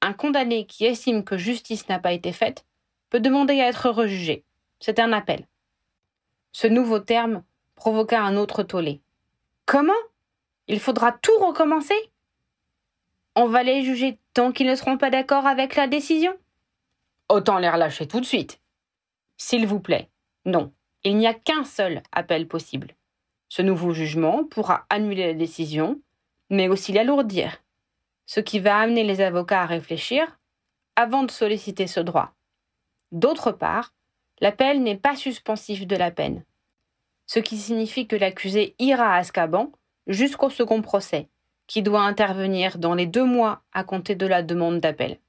Un 0.00 0.12
condamné 0.12 0.66
qui 0.66 0.84
estime 0.84 1.24
que 1.24 1.36
justice 1.36 1.88
n'a 1.88 1.98
pas 1.98 2.12
été 2.12 2.32
faite 2.32 2.66
peut 3.08 3.20
demander 3.20 3.60
à 3.60 3.68
être 3.68 3.88
rejugé. 3.90 4.44
C'est 4.80 4.98
un 4.98 5.12
appel. 5.12 5.46
Ce 6.52 6.66
nouveau 6.66 6.98
terme 6.98 7.42
provoqua 7.74 8.20
un 8.20 8.36
autre 8.36 8.62
tollé. 8.62 9.00
Comment? 9.66 9.92
Il 10.68 10.80
faudra 10.80 11.12
tout 11.12 11.36
recommencer? 11.40 11.94
On 13.34 13.46
va 13.46 13.62
les 13.62 13.82
juger 13.82 14.18
tant 14.34 14.52
qu'ils 14.52 14.66
ne 14.66 14.74
seront 14.74 14.98
pas 14.98 15.10
d'accord 15.10 15.46
avec 15.46 15.74
la 15.76 15.86
décision? 15.86 16.34
Autant 17.28 17.58
les 17.58 17.70
relâcher 17.70 18.06
tout 18.06 18.20
de 18.20 18.26
suite. 18.26 18.60
S'il 19.36 19.66
vous 19.66 19.80
plaît, 19.80 20.08
non, 20.44 20.72
il 21.02 21.16
n'y 21.16 21.26
a 21.26 21.34
qu'un 21.34 21.64
seul 21.64 22.02
appel 22.12 22.46
possible. 22.46 22.94
Ce 23.48 23.62
nouveau 23.62 23.92
jugement 23.92 24.44
pourra 24.44 24.86
annuler 24.90 25.26
la 25.26 25.34
décision, 25.34 26.00
mais 26.50 26.68
aussi 26.68 26.92
l'alourdir 26.92 27.62
ce 28.26 28.40
qui 28.40 28.60
va 28.60 28.78
amener 28.78 29.04
les 29.04 29.20
avocats 29.20 29.62
à 29.62 29.66
réfléchir 29.66 30.38
avant 30.96 31.22
de 31.22 31.30
solliciter 31.30 31.86
ce 31.86 32.00
droit. 32.00 32.32
D'autre 33.10 33.52
part, 33.52 33.92
l'appel 34.42 34.82
n'est 34.82 34.96
pas 34.96 35.14
suspensif 35.14 35.86
de 35.86 35.94
la 35.96 36.10
peine, 36.10 36.44
ce 37.26 37.38
qui 37.38 37.56
signifie 37.56 38.08
que 38.08 38.16
l'accusé 38.16 38.74
ira 38.80 39.14
à 39.14 39.18
Azkaban 39.18 39.70
jusqu'au 40.08 40.50
second 40.50 40.82
procès, 40.82 41.28
qui 41.68 41.80
doit 41.80 42.02
intervenir 42.02 42.76
dans 42.76 42.94
les 42.94 43.06
deux 43.06 43.24
mois 43.24 43.62
à 43.72 43.84
compter 43.84 44.16
de 44.16 44.26
la 44.26 44.42
demande 44.42 44.80
d'appel. 44.80 45.20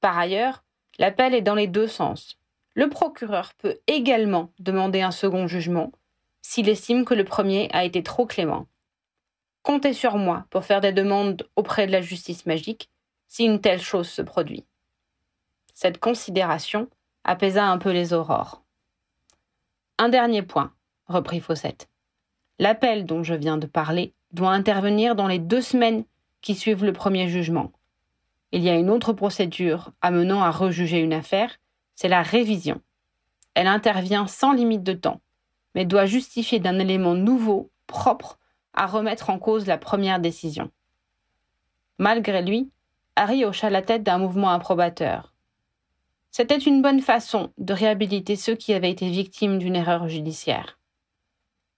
Par 0.00 0.16
ailleurs, 0.16 0.62
l'appel 0.98 1.34
est 1.34 1.42
dans 1.42 1.56
les 1.56 1.66
deux 1.66 1.88
sens. 1.88 2.38
Le 2.74 2.88
procureur 2.88 3.52
peut 3.54 3.80
également 3.88 4.52
demander 4.60 5.02
un 5.02 5.10
second 5.10 5.48
jugement 5.48 5.90
s'il 6.40 6.68
estime 6.68 7.04
que 7.04 7.14
le 7.14 7.24
premier 7.24 7.68
a 7.72 7.84
été 7.84 8.04
trop 8.04 8.26
clément. 8.26 8.68
Comptez 9.64 9.92
sur 9.92 10.16
moi 10.16 10.46
pour 10.50 10.64
faire 10.64 10.80
des 10.80 10.92
demandes 10.92 11.48
auprès 11.56 11.88
de 11.88 11.92
la 11.92 12.00
justice 12.00 12.46
magique 12.46 12.90
si 13.26 13.44
une 13.44 13.60
telle 13.60 13.82
chose 13.82 14.08
se 14.08 14.22
produit. 14.22 14.64
Cette 15.74 15.98
considération 15.98 16.88
apaisa 17.24 17.66
un 17.66 17.78
peu 17.78 17.90
les 17.90 18.12
aurores. 18.12 18.62
Un 19.98 20.08
dernier 20.08 20.42
point, 20.42 20.72
reprit 21.06 21.40
Fawcett. 21.40 21.88
L'appel 22.58 23.06
dont 23.06 23.22
je 23.22 23.34
viens 23.34 23.58
de 23.58 23.66
parler 23.66 24.14
doit 24.32 24.52
intervenir 24.52 25.14
dans 25.14 25.26
les 25.26 25.38
deux 25.38 25.60
semaines 25.60 26.04
qui 26.40 26.54
suivent 26.54 26.84
le 26.84 26.92
premier 26.92 27.28
jugement. 27.28 27.72
Il 28.52 28.62
y 28.62 28.68
a 28.68 28.76
une 28.76 28.90
autre 28.90 29.12
procédure 29.12 29.92
amenant 30.00 30.42
à 30.42 30.50
rejuger 30.50 30.98
une 30.98 31.12
affaire, 31.12 31.58
c'est 31.94 32.08
la 32.08 32.22
révision. 32.22 32.80
Elle 33.54 33.66
intervient 33.66 34.26
sans 34.26 34.52
limite 34.52 34.82
de 34.82 34.92
temps, 34.92 35.20
mais 35.74 35.84
doit 35.84 36.06
justifier 36.06 36.58
d'un 36.58 36.78
élément 36.78 37.14
nouveau, 37.14 37.70
propre, 37.86 38.38
à 38.74 38.86
remettre 38.86 39.30
en 39.30 39.38
cause 39.38 39.66
la 39.66 39.78
première 39.78 40.20
décision. 40.20 40.70
Malgré 41.98 42.42
lui, 42.42 42.70
Harry 43.16 43.44
hocha 43.44 43.68
la 43.68 43.82
tête 43.82 44.02
d'un 44.02 44.18
mouvement 44.18 44.50
approbateur. 44.50 45.29
C'était 46.30 46.58
une 46.58 46.80
bonne 46.80 47.00
façon 47.00 47.52
de 47.58 47.72
réhabiliter 47.72 48.36
ceux 48.36 48.54
qui 48.54 48.72
avaient 48.72 48.90
été 48.90 49.10
victimes 49.10 49.58
d'une 49.58 49.76
erreur 49.76 50.08
judiciaire. 50.08 50.78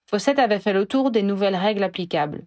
Fawcett 0.05 0.37
avait 0.37 0.59
fait 0.59 0.73
le 0.73 0.85
tour 0.85 1.09
des 1.09 1.23
nouvelles 1.23 1.55
règles 1.55 1.83
applicables. 1.83 2.45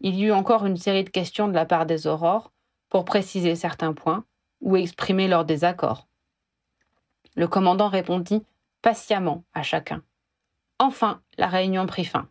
Il 0.00 0.14
y 0.16 0.24
eut 0.24 0.32
encore 0.32 0.66
une 0.66 0.78
série 0.78 1.04
de 1.04 1.10
questions 1.10 1.48
de 1.48 1.54
la 1.54 1.66
part 1.66 1.84
des 1.84 2.06
aurores 2.06 2.52
pour 2.88 3.04
préciser 3.04 3.54
certains 3.54 3.92
points 3.92 4.24
ou 4.60 4.76
exprimer 4.76 5.28
leur 5.28 5.44
désaccord. 5.44 6.08
Le 7.34 7.46
commandant 7.48 7.88
répondit 7.88 8.42
patiemment 8.80 9.44
à 9.52 9.62
chacun. 9.62 10.02
Enfin, 10.78 11.20
la 11.38 11.48
réunion 11.48 11.86
prit 11.86 12.04
fin. 12.04 12.28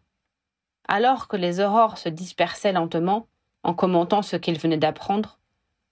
Alors 0.87 1.27
que 1.27 1.37
les 1.37 1.59
aurores 1.59 1.97
se 1.97 2.09
dispersaient 2.09 2.73
lentement, 2.73 3.27
en 3.63 3.73
commentant 3.73 4.21
ce 4.21 4.35
qu'ils 4.35 4.59
venaient 4.59 4.77
d'apprendre, 4.77 5.39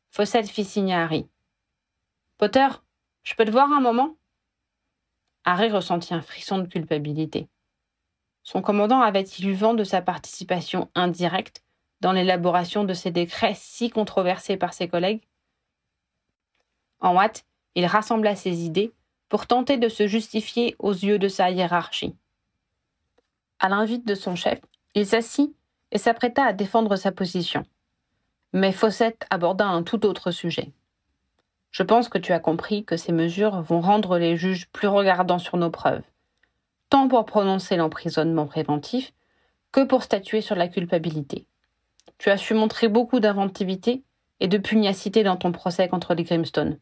Fawcett 0.10 0.50
fit 0.50 0.66
signe 0.66 0.94
à 0.94 1.04
Harry. 1.04 1.28
Potter, 2.38 2.68
je 3.30 3.36
peux 3.36 3.46
te 3.46 3.52
voir 3.52 3.72
un 3.72 3.80
moment? 3.80 4.16
Harry 5.46 5.70
ressentit 5.70 6.16
un 6.16 6.22
frisson 6.22 6.58
de 6.58 6.66
culpabilité. 6.66 7.48
Son 8.42 8.64
commandant 8.64 9.02
avait-il 9.02 9.50
eu 9.50 9.54
vent 9.54 9.76
de 9.76 9.84
sa 9.84 10.02
participation 10.02 10.90
indirecte 10.96 11.64
dans 12.02 12.12
l'élaboration 12.12 12.86
de 12.86 12.96
ces 12.96 13.12
décrets 13.12 13.54
si 13.56 13.92
controversés 13.92 14.58
par 14.58 14.74
ses 14.74 14.88
collègues? 14.88 15.22
En 17.02 17.20
hâte, 17.20 17.46
il 17.76 17.86
rassembla 17.86 18.36
ses 18.36 18.62
idées 18.62 18.94
pour 19.28 19.46
tenter 19.46 19.78
de 19.78 19.90
se 19.90 20.08
justifier 20.08 20.76
aux 20.80 20.94
yeux 20.94 21.20
de 21.20 21.28
sa 21.28 21.52
hiérarchie. 21.52 22.16
À 23.60 23.70
l'invite 23.70 24.08
de 24.08 24.16
son 24.16 24.36
chef, 24.36 24.60
il 24.96 25.06
s'assit 25.06 25.56
et 25.92 26.00
s'apprêta 26.00 26.46
à 26.46 26.54
défendre 26.54 26.96
sa 26.96 27.12
position. 27.12 27.64
Mais 28.54 28.72
Fawcett 28.72 29.28
aborda 29.30 29.68
un 29.68 29.84
tout 29.84 30.04
autre 30.08 30.32
sujet. 30.32 30.74
Je 31.72 31.84
pense 31.84 32.10
que 32.10 32.18
tu 32.18 32.34
as 32.34 32.40
compris 32.40 32.84
que 32.84 32.98
ces 32.98 33.12
mesures 33.12 33.62
vont 33.62 33.82
rendre 33.82 34.18
les 34.18 34.38
juges 34.38 34.68
plus 34.70 34.88
regardants 34.88 35.40
sur 35.40 35.58
nos 35.58 35.70
preuves, 35.70 36.02
tant 36.90 37.08
pour 37.08 37.26
prononcer 37.26 37.76
l'emprisonnement 37.76 38.48
préventif 38.48 39.14
que 39.72 39.84
pour 39.84 40.04
statuer 40.04 40.42
sur 40.42 40.56
la 40.56 40.68
culpabilité. 40.68 41.46
Tu 42.18 42.30
as 42.30 42.38
su 42.38 42.54
montrer 42.54 42.88
beaucoup 42.88 43.20
d'inventivité 43.20 44.04
et 44.40 44.48
de 44.48 44.58
pugnacité 44.58 45.24
dans 45.24 45.38
ton 45.38 45.52
procès 45.52 45.88
contre 45.88 46.14
les 46.16 46.24
Grimstone. 46.24 46.80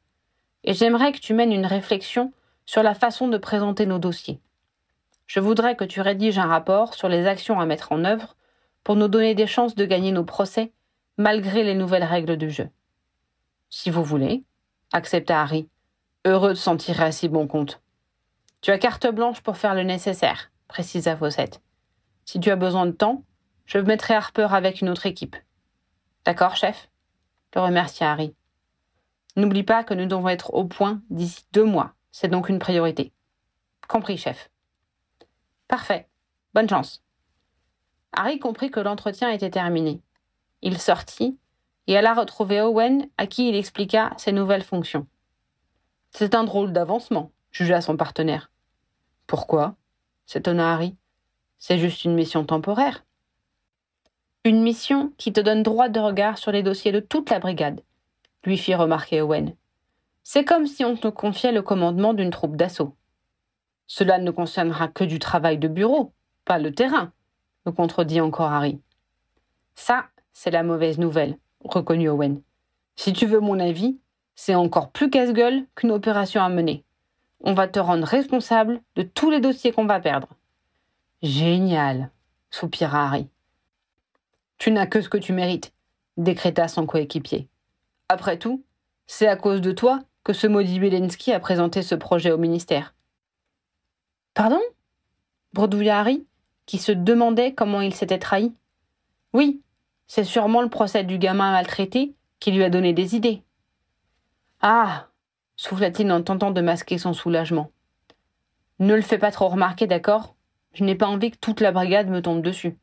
Et 0.64 0.74
j'aimerais 0.74 1.12
que 1.12 1.20
tu 1.20 1.34
mènes 1.34 1.52
une 1.52 1.66
réflexion 1.66 2.32
sur 2.66 2.84
la 2.84 2.94
façon 2.94 3.28
de 3.28 3.38
présenter 3.38 3.86
nos 3.86 4.00
dossiers. 4.00 4.40
Je 5.26 5.40
voudrais 5.40 5.76
que 5.76 5.84
tu 5.84 6.02
rédiges 6.02 6.40
un 6.40 6.48
rapport 6.48 6.94
sur 6.94 7.10
les 7.10 7.28
actions 7.28 7.60
à 7.60 7.66
mettre 7.66 7.92
en 7.92 8.06
œuvre 8.06 8.36
pour 8.84 8.96
nous 8.96 9.10
donner 9.10 9.36
des 9.36 9.48
chances 9.48 9.76
de 9.76 9.86
gagner 9.86 10.12
nos 10.12 10.24
procès 10.24 10.72
malgré 11.18 11.64
les 11.64 11.74
nouvelles 11.74 12.04
règles 12.04 12.38
du 12.38 12.50
jeu. 12.50 12.70
Si 13.70 13.90
vous 13.90 14.04
voulez, 14.04 14.44
accepta 14.92 15.42
Harry, 15.42 15.70
heureux 16.26 16.50
de 16.50 16.56
s'en 16.56 16.78
tirer 16.78 17.06
à 17.06 17.12
si 17.12 17.30
bon 17.30 17.48
compte. 17.48 17.82
Tu 18.62 18.72
as 18.72 18.78
carte 18.78 19.08
blanche 19.08 19.42
pour 19.42 19.58
faire 19.58 19.76
le 19.76 19.84
nécessaire, 19.84 20.52
précisa 20.68 21.16
Fawcett. 21.16 21.62
Si 22.26 22.40
tu 22.40 22.50
as 22.50 22.56
besoin 22.56 22.86
de 22.86 22.92
temps, 22.92 23.24
je 23.66 23.78
mettrai 23.78 24.14
Harper 24.16 24.48
avec 24.52 24.82
une 24.82 24.90
autre 24.90 25.06
équipe. 25.06 25.36
D'accord, 26.26 26.56
chef? 26.56 26.90
Le 27.56 27.62
remercia 27.62 28.12
Harry. 28.12 28.36
N'oublie 29.36 29.64
pas 29.64 29.84
que 29.84 29.94
nous 29.94 30.06
devons 30.06 30.28
être 30.28 30.54
au 30.54 30.66
point 30.66 31.02
d'ici 31.10 31.46
deux 31.54 31.64
mois. 31.64 31.94
C'est 32.12 32.28
donc 32.28 32.50
une 32.50 32.60
priorité. 32.60 33.14
Compris, 33.88 34.18
chef. 34.18 34.50
Parfait. 35.68 36.10
Bonne 36.54 36.68
chance. 36.68 37.04
Harry 38.14 38.40
comprit 38.40 38.72
que 38.72 38.80
l'entretien 38.80 39.30
était 39.30 39.52
terminé. 39.52 40.02
Il 40.62 40.80
sortit 40.80 41.38
et 41.88 41.98
alla 41.98 42.14
retrouver 42.14 42.62
Owen, 42.62 43.08
à 43.18 43.28
qui 43.28 43.50
il 43.50 43.56
expliqua 43.56 44.12
ses 44.18 44.32
nouvelles 44.32 44.64
fonctions. 44.64 45.08
C'est 46.12 46.36
un 46.36 46.44
drôle 46.44 46.74
d'avancement, 46.74 47.32
jugea 47.52 47.82
son 47.82 47.98
partenaire. 47.98 48.52
Pourquoi? 49.26 49.76
S'étonna 50.26 50.74
Harry. 50.74 50.96
C'est 51.60 51.80
juste 51.80 52.04
une 52.06 52.14
mission 52.14 52.46
temporaire. 52.46 53.04
Une 54.44 54.62
mission 54.62 55.14
qui 55.18 55.34
te 55.34 55.40
donne 55.40 55.64
droit 55.64 55.90
de 55.90 56.00
regard 56.00 56.38
sur 56.38 56.52
les 56.52 56.64
dossiers 56.64 56.92
de 56.92 57.00
toute 57.00 57.30
la 57.30 57.40
brigade, 57.40 57.82
lui 58.44 58.58
fit 58.58 58.76
remarquer 58.76 59.22
Owen. 59.22 59.56
C'est 60.24 60.46
comme 60.46 60.68
si 60.68 60.86
on 60.86 60.96
te 60.96 61.08
confiait 61.08 61.52
le 61.52 61.62
commandement 61.62 62.14
d'une 62.14 62.30
troupe 62.30 62.58
d'assaut. 62.58 62.96
Cela 63.88 64.20
ne 64.20 64.32
concernera 64.32 64.90
que 64.90 65.06
du 65.06 65.20
travail 65.20 65.58
de 65.58 65.68
bureau, 65.68 66.14
pas 66.46 66.60
le 66.60 66.74
terrain, 66.74 67.14
me 67.66 67.72
contredit 67.72 68.22
encore 68.22 68.52
Harry. 68.52 68.82
Ça, 69.76 70.08
c'est 70.34 70.52
la 70.52 70.64
mauvaise 70.64 70.98
nouvelle, 70.98 71.38
reconnut 71.68 72.10
Owen. 72.10 72.42
Si 72.96 73.14
tu 73.14 73.26
veux 73.26 73.40
mon 73.40 73.60
avis, 73.60 73.98
c'est 74.36 74.56
encore 74.56 74.92
plus 74.92 75.10
casse-gueule 75.10 75.66
qu'une 75.76 75.92
opération 75.92 76.42
à 76.42 76.50
mener. 76.50 76.84
On 77.42 77.54
va 77.54 77.68
te 77.68 77.80
rendre 77.80 78.08
responsable 78.08 78.82
de 78.96 79.04
tous 79.04 79.30
les 79.30 79.40
dossiers 79.40 79.72
qu'on 79.72 79.86
va 79.86 80.00
perdre. 80.00 80.30
Génial, 81.22 82.12
soupira 82.50 83.06
Harry. 83.06 83.28
Tu 84.58 84.72
n'as 84.72 84.88
que 84.88 85.02
ce 85.02 85.10
que 85.10 85.18
tu 85.18 85.34
mérites, 85.34 85.74
décréta 86.18 86.68
son 86.68 86.86
coéquipier. 86.86 87.48
Après 88.10 88.38
tout, 88.38 88.64
c'est 89.06 89.28
à 89.28 89.36
cause 89.36 89.62
de 89.62 89.72
toi 89.72 90.00
que 90.24 90.34
ce 90.34 90.48
maudit 90.48 90.80
Belensky 90.80 91.32
a 91.32 91.40
présenté 91.40 91.82
ce 91.82 91.96
projet 91.96 92.32
au 92.32 92.38
ministère. 92.38 92.94
Pardon? 94.34 94.62
bredouilla 95.54 96.00
Harry, 96.00 96.26
qui 96.66 96.78
se 96.78 96.92
demandait 96.92 97.54
comment 97.54 97.82
il 97.82 97.94
s'était 97.96 98.20
trahi. 98.20 98.54
Oui, 99.34 99.62
c'est 100.08 100.24
sûrement 100.24 100.62
le 100.62 100.70
procès 100.70 101.04
du 101.04 101.18
gamin 101.18 101.52
maltraité 101.52 102.16
qui 102.40 102.52
lui 102.52 102.64
a 102.64 102.70
donné 102.70 102.94
des 102.94 103.16
idées. 103.16 103.44
Ah 104.62 105.08
souffla-t-il 105.56 106.12
en 106.12 106.22
tentant 106.22 106.52
de 106.52 106.62
masquer 106.62 106.98
son 106.98 107.14
soulagement. 107.14 107.72
Ne 108.80 108.96
le 108.96 109.02
fais 109.02 109.18
pas 109.18 109.32
trop 109.32 109.48
remarquer, 109.48 109.88
d'accord? 109.88 110.36
Je 110.74 110.84
n'ai 110.84 110.96
pas 110.96 111.08
envie 111.08 111.32
que 111.32 111.38
toute 111.38 111.62
la 111.62 111.72
brigade 111.72 112.10
me 112.10 112.22
tombe 112.22 112.44
dessus. 112.44 112.78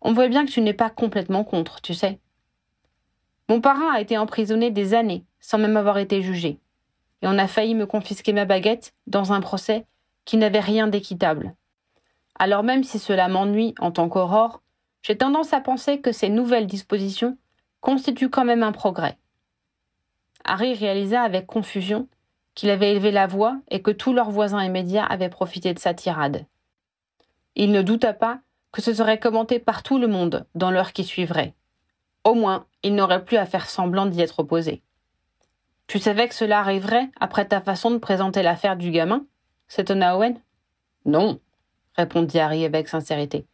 On 0.00 0.12
voit 0.12 0.26
bien 0.26 0.44
que 0.44 0.50
tu 0.50 0.60
n'es 0.60 0.74
pas 0.74 0.90
complètement 0.90 1.44
contre, 1.44 1.80
tu 1.80 1.94
sais. 1.94 2.18
Mon 3.48 3.60
parrain 3.60 3.92
a 3.92 4.00
été 4.00 4.18
emprisonné 4.18 4.72
des 4.72 4.94
années, 4.94 5.24
sans 5.38 5.58
même 5.58 5.76
avoir 5.76 5.98
été 5.98 6.22
jugé. 6.22 6.58
Et 7.22 7.28
on 7.28 7.38
a 7.38 7.46
failli 7.46 7.76
me 7.76 7.86
confisquer 7.86 8.32
ma 8.32 8.44
baguette 8.44 8.94
dans 9.06 9.32
un 9.32 9.40
procès 9.40 9.86
qui 10.24 10.36
n'avait 10.36 10.60
rien 10.60 10.88
d'équitable. 10.88 11.54
Alors 12.36 12.64
même 12.64 12.82
si 12.82 12.98
cela 12.98 13.28
m'ennuie 13.28 13.74
en 13.78 13.92
tant 13.92 14.08
qu'aurore, 14.08 14.61
j'ai 15.02 15.16
tendance 15.16 15.52
à 15.52 15.60
penser 15.60 16.00
que 16.00 16.12
ces 16.12 16.28
nouvelles 16.28 16.66
dispositions 16.66 17.36
constituent 17.80 18.30
quand 18.30 18.44
même 18.44 18.62
un 18.62 18.72
progrès. 18.72 19.18
Harry 20.44 20.74
réalisa 20.74 21.22
avec 21.22 21.46
confusion 21.46 22.08
qu'il 22.54 22.70
avait 22.70 22.92
élevé 22.92 23.10
la 23.10 23.26
voix 23.26 23.58
et 23.70 23.82
que 23.82 23.90
tous 23.90 24.12
leurs 24.12 24.30
voisins 24.30 24.62
immédiats 24.62 25.04
avaient 25.04 25.28
profité 25.28 25.74
de 25.74 25.78
sa 25.78 25.94
tirade. 25.94 26.46
Il 27.54 27.72
ne 27.72 27.82
douta 27.82 28.12
pas 28.12 28.40
que 28.72 28.82
ce 28.82 28.94
serait 28.94 29.18
commenté 29.18 29.58
par 29.58 29.82
tout 29.82 29.98
le 29.98 30.08
monde 30.08 30.46
dans 30.54 30.70
l'heure 30.70 30.92
qui 30.92 31.04
suivrait. 31.04 31.54
Au 32.24 32.34
moins, 32.34 32.66
il 32.82 32.94
n'aurait 32.94 33.24
plus 33.24 33.36
à 33.36 33.46
faire 33.46 33.68
semblant 33.68 34.06
d'y 34.06 34.20
être 34.20 34.40
opposé. 34.40 34.82
Tu 35.86 35.98
savais 35.98 36.28
que 36.28 36.34
cela 36.34 36.60
arriverait 36.60 37.10
après 37.20 37.46
ta 37.46 37.60
façon 37.60 37.90
de 37.90 37.98
présenter 37.98 38.42
l'affaire 38.42 38.76
du 38.76 38.90
gamin? 38.90 39.26
S'étonna 39.68 40.16
Owen. 40.16 40.40
Non, 41.04 41.40
répondit 41.96 42.38
Harry 42.38 42.64
avec 42.64 42.88
sincérité. 42.88 43.46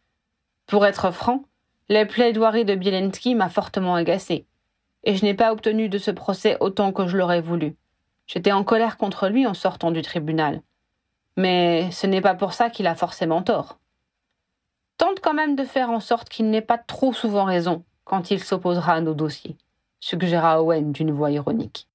Pour 0.69 0.85
être 0.85 1.11
franc, 1.13 1.45
les 1.89 2.05
plaidoiries 2.05 2.67
de 2.67 2.75
Bielensky 2.75 3.35
m'a 3.35 3.49
fortement 3.49 3.95
agacé, 3.95 4.47
et 5.03 5.17
je 5.17 5.25
n'ai 5.25 5.33
pas 5.33 5.51
obtenu 5.51 5.89
de 5.89 5.97
ce 5.97 6.11
procès 6.11 6.59
autant 6.61 6.93
que 6.93 7.07
je 7.07 7.17
l'aurais 7.17 7.41
voulu. 7.41 7.75
J'étais 8.27 8.53
en 8.53 8.65
colère 8.65 8.99
contre 8.99 9.29
lui 9.29 9.47
en 9.47 9.55
sortant 9.55 9.91
du 9.91 10.03
tribunal. 10.03 10.61
Mais 11.39 11.91
ce 11.91 12.07
n'est 12.07 12.21
pas 12.21 12.35
pour 12.35 12.53
ça 12.53 12.69
qu'il 12.69 12.87
a 12.87 12.95
forcément 12.95 13.43
tort. 13.43 13.79
Tente 14.99 15.21
quand 15.21 15.33
même 15.33 15.57
de 15.57 15.65
faire 15.65 15.89
en 15.89 16.01
sorte 16.01 16.29
qu'il 16.29 16.51
n'ait 16.51 16.61
pas 16.61 16.77
trop 16.77 17.15
souvent 17.15 17.45
raison 17.45 17.83
quand 18.05 18.31
il 18.31 18.45
s'opposera 18.45 18.93
à 18.93 19.01
nos 19.01 19.15
dossiers, 19.15 19.57
suggéra 20.01 20.63
Owen 20.63 20.93
d'une 20.93 21.13
voix 21.13 21.31
ironique. 21.31 21.89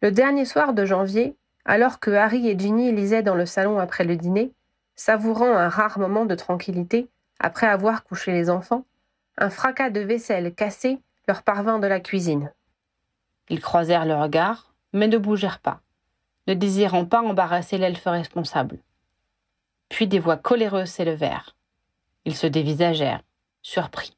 Le 0.00 0.10
dernier 0.10 0.46
soir 0.46 0.72
de 0.72 0.86
janvier, 0.86 1.36
alors 1.66 1.98
que 2.00 2.12
Harry 2.12 2.48
et 2.48 2.58
Ginny 2.58 2.92
lisaient 2.92 3.24
dans 3.24 3.34
le 3.34 3.44
salon 3.44 3.78
après 3.78 4.04
le 4.04 4.16
dîner, 4.16 4.52
savourant 4.94 5.52
un 5.52 5.68
rare 5.68 5.98
moment 5.98 6.24
de 6.24 6.34
tranquillité 6.34 7.10
après 7.40 7.66
avoir 7.66 8.04
couché 8.04 8.32
les 8.32 8.48
enfants, 8.48 8.86
un 9.36 9.50
fracas 9.50 9.90
de 9.90 10.00
vaisselle 10.00 10.54
cassée 10.54 11.00
leur 11.28 11.42
parvint 11.42 11.80
de 11.80 11.88
la 11.88 12.00
cuisine. 12.00 12.52
Ils 13.50 13.60
croisèrent 13.60 14.06
le 14.06 14.14
regard, 14.14 14.72
mais 14.92 15.08
ne 15.08 15.18
bougèrent 15.18 15.58
pas, 15.58 15.80
ne 16.46 16.54
désirant 16.54 17.04
pas 17.04 17.20
embarrasser 17.20 17.78
l'elfe 17.78 18.06
responsable. 18.06 18.78
Puis 19.88 20.06
des 20.06 20.20
voix 20.20 20.36
coléreuses 20.36 20.88
s'élevèrent. 20.88 21.56
Ils 22.24 22.36
se 22.36 22.46
dévisagèrent, 22.46 23.22
surpris. 23.62 24.16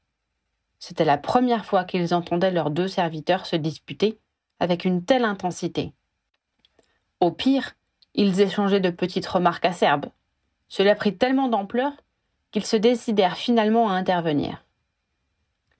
C'était 0.78 1.04
la 1.04 1.18
première 1.18 1.64
fois 1.64 1.84
qu'ils 1.84 2.14
entendaient 2.14 2.50
leurs 2.50 2.70
deux 2.70 2.88
serviteurs 2.88 3.46
se 3.46 3.56
disputer 3.56 4.18
avec 4.61 4.84
une 4.84 5.04
telle 5.04 5.24
intensité. 5.24 5.92
Au 7.20 7.33
pire, 7.33 7.74
ils 8.14 8.40
échangeaient 8.40 8.81
de 8.81 8.90
petites 8.90 9.26
remarques 9.26 9.64
acerbes. 9.64 10.07
Cela 10.68 10.94
prit 10.94 11.16
tellement 11.16 11.48
d'ampleur 11.48 11.92
qu'ils 12.50 12.66
se 12.66 12.76
décidèrent 12.76 13.37
finalement 13.37 13.90
à 13.90 13.94
intervenir. 13.94 14.64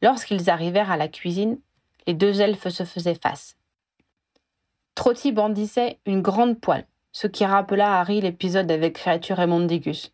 Lorsqu'ils 0.03 0.51
arrivèrent 0.51 0.91
à 0.91 0.97
la 0.97 1.09
cuisine, 1.09 1.59
les 2.07 2.15
deux 2.15 2.41
elfes 2.41 2.69
se 2.69 2.85
faisaient 2.85 3.19
face. 3.21 3.57
Trotty 4.95 5.33
bandissait 5.33 5.99
une 6.07 6.23
grande 6.23 6.61
poêle, 6.61 6.87
ce 7.13 7.27
qui 7.27 7.45
rappela 7.45 7.95
à 7.95 8.01
Harry 8.01 8.21
l'épisode 8.21 8.71
avec 8.71 8.95
Créature 8.95 9.41
et 9.41 9.47
Mondigus. 9.47 10.13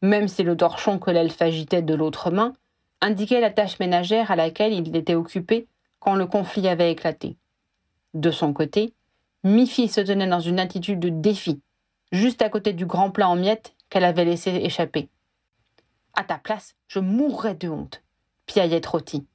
Même 0.00 0.28
si 0.28 0.42
le 0.42 0.56
torchon 0.56 0.98
que 0.98 1.10
l'elfe 1.10 1.42
agitait 1.42 1.82
de 1.82 1.94
l'autre 1.94 2.30
main 2.30 2.54
indiquait 3.00 3.40
la 3.40 3.50
tâche 3.50 3.78
ménagère 3.80 4.30
à 4.30 4.36
laquelle 4.36 4.72
il 4.72 4.94
était 4.96 5.14
occupé 5.14 5.66
quand 5.98 6.14
le 6.14 6.26
conflit 6.26 6.68
avait 6.68 6.92
éclaté. 6.92 7.36
De 8.14 8.30
son 8.30 8.52
côté, 8.52 8.94
Miffy 9.44 9.88
se 9.88 10.00
tenait 10.00 10.28
dans 10.28 10.40
une 10.40 10.60
attitude 10.60 11.00
de 11.00 11.08
défi, 11.08 11.60
juste 12.12 12.42
à 12.42 12.48
côté 12.48 12.72
du 12.72 12.86
grand 12.86 13.10
plat 13.10 13.28
en 13.28 13.34
miettes 13.34 13.74
qu'elle 13.90 14.04
avait 14.04 14.24
laissé 14.24 14.50
échapper. 14.50 15.08
À 16.14 16.22
ta 16.22 16.38
place, 16.38 16.76
je 16.86 17.00
mourrais 17.00 17.56
de 17.56 17.68
honte, 17.68 18.02
piaillait 18.46 18.80
Trotty. 18.80 19.26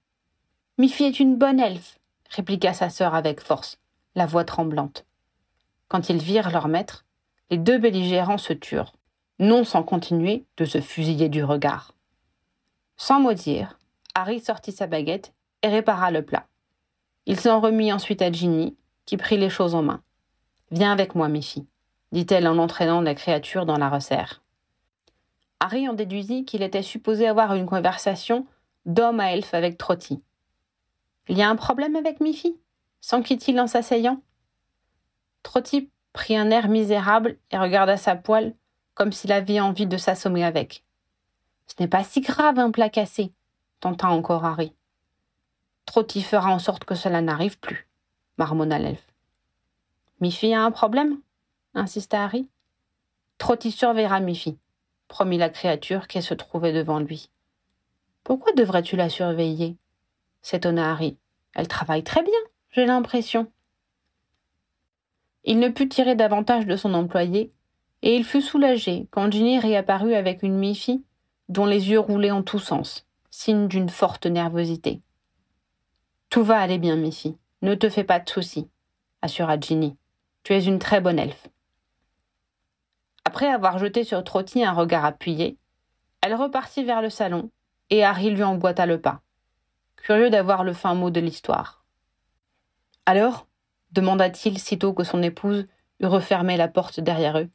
Miffy 0.78 1.04
est 1.04 1.20
une 1.20 1.36
bonne 1.36 1.60
elfe, 1.60 2.00
répliqua 2.30 2.72
sa 2.74 2.90
sœur 2.90 3.16
avec 3.16 3.42
force, 3.42 3.80
la 4.16 4.26
voix 4.26 4.46
tremblante. 4.46 5.06
Quand 5.90 6.08
ils 6.08 6.22
virent 6.22 6.52
leur 6.52 6.70
maître, 6.70 7.06
les 7.50 7.58
deux 7.58 7.78
belligérants 7.78 8.38
se 8.38 8.54
turent, 8.54 8.94
non 9.40 9.66
sans 9.66 9.84
continuer 9.84 10.46
de 10.56 10.64
se 10.64 10.80
fusiller 10.80 11.28
du 11.28 11.44
regard. 11.44 11.94
Sans 12.96 13.20
mot 13.20 13.34
dire, 13.34 13.78
Harry 14.16 14.40
sortit 14.40 14.72
sa 14.72 14.88
baguette 14.88 15.34
et 15.64 15.68
répara 15.68 16.12
le 16.12 16.24
plat. 16.24 16.48
Il 17.26 17.40
s'en 17.40 17.60
remit 17.60 17.92
ensuite 17.92 18.22
à 18.22 18.32
Ginny, 18.32 18.76
qui 19.08 19.18
prit 19.18 19.38
les 19.38 19.50
choses 19.50 19.74
en 19.74 19.82
main. 19.82 20.04
Viens 20.70 20.92
avec 20.92 21.16
moi, 21.16 21.30
mes 21.30 21.42
filles. 21.42 21.66
dit-elle 22.12 22.48
en 22.48 22.60
entraînant 22.60 23.02
la 23.02 23.16
créature 23.16 23.66
dans 23.66 23.78
la 23.78 23.90
resserre. 23.90 24.44
Harry 25.60 25.90
en 25.90 25.94
déduisit 25.94 26.46
qu'il 26.46 26.62
était 26.62 26.84
supposé 26.84 27.28
avoir 27.28 27.56
une 27.56 27.66
conversation 27.66 28.46
d'homme 28.86 29.20
à 29.20 29.32
elfe 29.34 29.54
avec 29.56 29.78
Trotty. 29.78 30.22
Il 31.28 31.38
y 31.38 31.42
a 31.42 31.50
un 31.50 31.56
problème 31.56 31.96
avec 31.96 32.22
Miffy 32.22 32.56
s'enquit-il 33.02 33.60
en 33.60 33.68
s'asseyant. 33.68 34.22
Trotty 35.44 35.90
prit 36.14 36.36
un 36.36 36.50
air 36.50 36.68
misérable 36.68 37.38
et 37.52 37.58
regarda 37.58 37.98
sa 37.98 38.16
poêle 38.16 38.56
comme 38.96 39.12
s'il 39.12 39.32
avait 39.32 39.60
envie 39.60 39.88
de 39.88 39.98
s'assommer 39.98 40.44
avec. 40.44 40.84
Ce 41.68 41.76
n'est 41.80 41.88
pas 41.88 42.04
si 42.04 42.22
grave 42.22 42.60
un 42.60 42.72
plat 42.72 42.90
cassé, 42.90 43.32
tenta 43.80 44.08
encore 44.08 44.44
Harry. 44.44 44.74
Trotty 45.86 46.22
fera 46.22 46.52
en 46.52 46.60
sorte 46.60 46.84
que 46.84 46.96
cela 46.96 47.22
n'arrive 47.22 47.60
plus, 47.60 47.87
marmonna 48.38 48.80
l'elfe. 48.80 49.08
Miffy 50.20 50.54
a 50.54 50.64
un 50.64 50.72
problème? 50.72 51.20
insista 51.74 52.24
Harry. 52.24 52.48
Trotty 53.38 53.72
surveillera 53.72 54.20
Miffy, 54.20 54.58
promit 55.08 55.38
la 55.38 55.50
créature 55.50 56.08
qui 56.08 56.22
se 56.22 56.34
trouvait 56.34 56.74
devant 56.74 57.00
lui. 57.00 57.30
Pourquoi 58.24 58.52
devrais-tu 58.54 58.96
la 58.96 59.10
surveiller? 59.10 59.78
s'étonna 60.42 60.92
Harry. 60.92 61.18
Elle 61.54 61.68
travaille 61.68 62.04
très 62.04 62.24
bien, 62.24 62.40
j'ai 62.72 62.86
l'impression. 62.86 63.52
Il 65.44 65.60
ne 65.60 65.70
put 65.70 65.88
tirer 65.88 66.16
davantage 66.16 66.66
de 66.66 66.76
son 66.76 66.94
employé, 66.94 67.52
et 68.02 68.16
il 68.16 68.24
fut 68.24 68.42
soulagé 68.42 69.08
quand 69.12 69.32
Ginny 69.32 69.60
réapparut 69.60 70.14
avec 70.14 70.44
une 70.44 70.58
Miffy 70.58 71.04
dont 71.50 71.66
les 71.66 71.90
yeux 71.90 72.00
roulaient 72.00 72.32
en 72.32 72.44
tous 72.44 72.60
sens, 72.60 73.08
signe 73.30 73.68
d'une 73.68 73.90
forte 73.90 74.26
nervosité. 74.26 75.02
Tout 76.30 76.44
va 76.44 76.60
aller 76.60 76.78
bien, 76.78 76.96
Miffy. 76.96 77.38
Ne 77.64 77.74
te 77.74 77.90
fais 77.90 78.04
pas 78.04 78.20
de 78.20 78.30
soucis, 78.30 78.70
assura 79.22 79.60
Ginny. 79.60 79.98
Tu 80.44 80.54
es 80.54 80.64
une 80.64 80.78
très 80.78 81.02
bonne 81.02 81.18
elfe. 81.18 81.48
Après 83.26 83.48
avoir 83.48 83.80
jeté 83.80 84.04
sur 84.04 84.24
Trotty 84.24 84.64
un 84.64 84.74
regard 84.74 85.06
appuyé, 85.06 85.58
elle 86.22 86.36
repartit 86.36 86.84
vers 86.84 87.02
le 87.02 87.10
salon, 87.10 87.50
et 87.90 88.04
Harry 88.04 88.30
lui 88.30 88.44
emboîta 88.44 88.86
le 88.86 89.02
pas, 89.02 89.22
curieux 89.96 90.30
d'avoir 90.30 90.64
le 90.64 90.74
fin 90.74 90.94
mot 90.94 91.10
de 91.10 91.20
l'histoire. 91.20 91.84
Alors 93.06 93.48
demanda-t-il 93.92 94.60
sitôt 94.60 94.94
que 94.94 95.04
son 95.04 95.24
épouse 95.24 95.68
eut 96.00 96.06
refermé 96.06 96.58
la 96.58 96.68
porte 96.68 97.00
derrière 97.00 97.40
eux. 97.40 97.50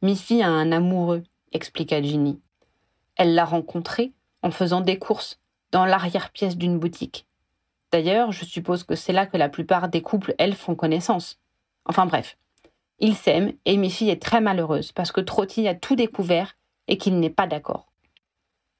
Miffy 0.00 0.42
a 0.42 0.48
un 0.48 0.72
amoureux, 0.72 1.22
expliqua 1.52 2.00
Ginny. 2.00 2.40
Elle 3.16 3.34
l'a 3.34 3.44
rencontré 3.44 4.12
en 4.42 4.50
faisant 4.50 4.80
des 4.80 4.98
courses 4.98 5.38
dans 5.70 5.84
l'arrière-pièce 5.84 6.56
d'une 6.56 6.78
boutique. 6.78 7.26
D'ailleurs, 7.92 8.32
je 8.32 8.46
suppose 8.46 8.84
que 8.84 8.96
c'est 8.96 9.12
là 9.12 9.26
que 9.26 9.36
la 9.36 9.50
plupart 9.50 9.88
des 9.88 10.00
couples 10.00 10.34
elfes 10.38 10.60
font 10.60 10.74
connaissance. 10.74 11.38
Enfin 11.84 12.06
bref, 12.06 12.38
ils 12.98 13.14
s'aiment 13.14 13.52
et 13.66 13.76
Miffy 13.76 14.08
est 14.08 14.22
très 14.22 14.40
malheureuse 14.40 14.92
parce 14.92 15.12
que 15.12 15.20
Trotty 15.20 15.68
a 15.68 15.74
tout 15.74 15.94
découvert 15.94 16.56
et 16.88 16.96
qu'il 16.96 17.20
n'est 17.20 17.30
pas 17.30 17.46
d'accord. 17.46 17.92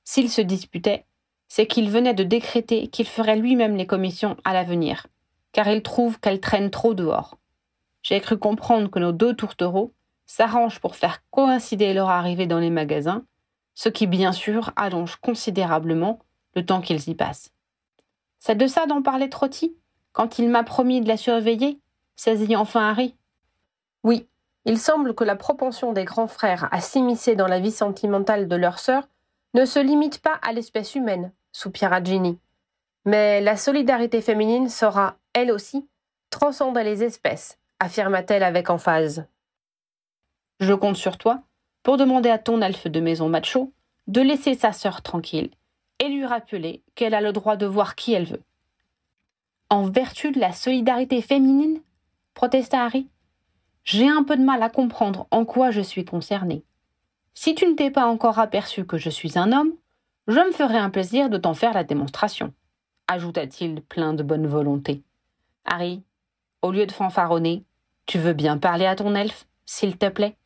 S'ils 0.04 0.30
se 0.30 0.40
disputaient, 0.40 1.04
c'est 1.48 1.66
qu'il 1.66 1.90
venait 1.90 2.14
de 2.14 2.24
décréter 2.24 2.88
qu'il 2.88 3.06
ferait 3.06 3.36
lui-même 3.36 3.76
les 3.76 3.86
commissions 3.86 4.36
à 4.44 4.54
l'avenir, 4.54 5.06
car 5.52 5.68
il 5.68 5.82
trouve 5.82 6.18
qu'elle 6.18 6.40
traîne 6.40 6.70
trop 6.70 6.94
dehors. 6.94 7.36
J'ai 8.02 8.20
cru 8.20 8.38
comprendre 8.38 8.90
que 8.90 8.98
nos 8.98 9.12
deux 9.12 9.34
tourtereaux 9.34 9.92
s'arrangent 10.24 10.80
pour 10.80 10.96
faire 10.96 11.22
coïncider 11.30 11.92
leur 11.92 12.08
arrivée 12.08 12.46
dans 12.46 12.58
les 12.58 12.70
magasins, 12.70 13.24
ce 13.74 13.90
qui 13.90 14.06
bien 14.06 14.32
sûr 14.32 14.72
allonge 14.76 15.16
considérablement 15.16 16.20
le 16.54 16.64
temps 16.64 16.80
qu'ils 16.80 17.08
y 17.10 17.14
passent. 17.14 17.51
C'est 18.44 18.56
de 18.56 18.66
ça 18.66 18.86
dont 18.86 19.02
parlait 19.02 19.28
Trotty, 19.28 19.76
quand 20.10 20.40
il 20.40 20.48
m'a 20.48 20.64
promis 20.64 21.00
de 21.00 21.06
la 21.06 21.16
surveiller 21.16 21.78
saisit 22.16 22.56
enfin 22.56 22.90
Harry. 22.90 23.14
Oui, 24.02 24.26
il 24.64 24.80
semble 24.80 25.14
que 25.14 25.22
la 25.22 25.36
propension 25.36 25.92
des 25.92 26.04
grands 26.04 26.26
frères 26.26 26.68
à 26.72 26.80
s'immiscer 26.80 27.36
dans 27.36 27.46
la 27.46 27.60
vie 27.60 27.70
sentimentale 27.70 28.48
de 28.48 28.56
leur 28.56 28.80
sœur 28.80 29.06
ne 29.54 29.64
se 29.64 29.78
limite 29.78 30.18
pas 30.18 30.40
à 30.42 30.52
l'espèce 30.52 30.96
humaine, 30.96 31.30
soupira 31.52 32.02
Ginny. 32.02 32.36
Mais 33.04 33.40
la 33.40 33.56
solidarité 33.56 34.20
féminine 34.20 34.68
saura, 34.68 35.14
elle 35.34 35.52
aussi, 35.52 35.88
transcender 36.30 36.82
les 36.82 37.04
espèces, 37.04 37.58
affirma-t-elle 37.78 38.42
avec 38.42 38.70
emphase. 38.70 39.24
Je 40.58 40.74
compte 40.74 40.96
sur 40.96 41.16
toi 41.16 41.42
pour 41.84 41.96
demander 41.96 42.30
à 42.30 42.38
ton 42.38 42.60
elfe 42.60 42.88
de 42.88 42.98
maison 42.98 43.28
macho 43.28 43.72
de 44.08 44.20
laisser 44.20 44.56
sa 44.56 44.72
sœur 44.72 45.00
tranquille 45.02 45.52
et 46.02 46.08
lui 46.08 46.26
rappeler 46.26 46.82
qu'elle 46.96 47.14
a 47.14 47.20
le 47.20 47.32
droit 47.32 47.54
de 47.54 47.64
voir 47.64 47.94
qui 47.94 48.12
elle 48.12 48.24
veut. 48.24 48.42
En 49.70 49.84
vertu 49.84 50.32
de 50.32 50.40
la 50.40 50.52
solidarité 50.52 51.22
féminine 51.22 51.80
protesta 52.34 52.84
Harry. 52.84 53.08
J'ai 53.84 54.08
un 54.08 54.24
peu 54.24 54.36
de 54.36 54.42
mal 54.42 54.64
à 54.64 54.68
comprendre 54.68 55.28
en 55.30 55.44
quoi 55.44 55.70
je 55.70 55.80
suis 55.80 56.04
concerné. 56.04 56.64
Si 57.34 57.54
tu 57.54 57.68
ne 57.68 57.74
t'es 57.74 57.92
pas 57.92 58.06
encore 58.06 58.40
aperçu 58.40 58.84
que 58.84 58.98
je 58.98 59.10
suis 59.10 59.38
un 59.38 59.52
homme, 59.52 59.74
je 60.26 60.40
me 60.40 60.50
ferai 60.50 60.76
un 60.76 60.90
plaisir 60.90 61.30
de 61.30 61.38
t'en 61.38 61.54
faire 61.54 61.72
la 61.72 61.84
démonstration, 61.84 62.52
ajouta-t-il 63.06 63.80
plein 63.80 64.12
de 64.12 64.24
bonne 64.24 64.48
volonté. 64.48 65.02
Harry, 65.64 66.02
au 66.62 66.72
lieu 66.72 66.86
de 66.86 66.92
fanfaronner, 66.92 67.62
tu 68.06 68.18
veux 68.18 68.32
bien 68.32 68.58
parler 68.58 68.86
à 68.86 68.96
ton 68.96 69.14
elfe, 69.14 69.46
s'il 69.66 69.96
te 69.98 70.08
plaît? 70.08 70.36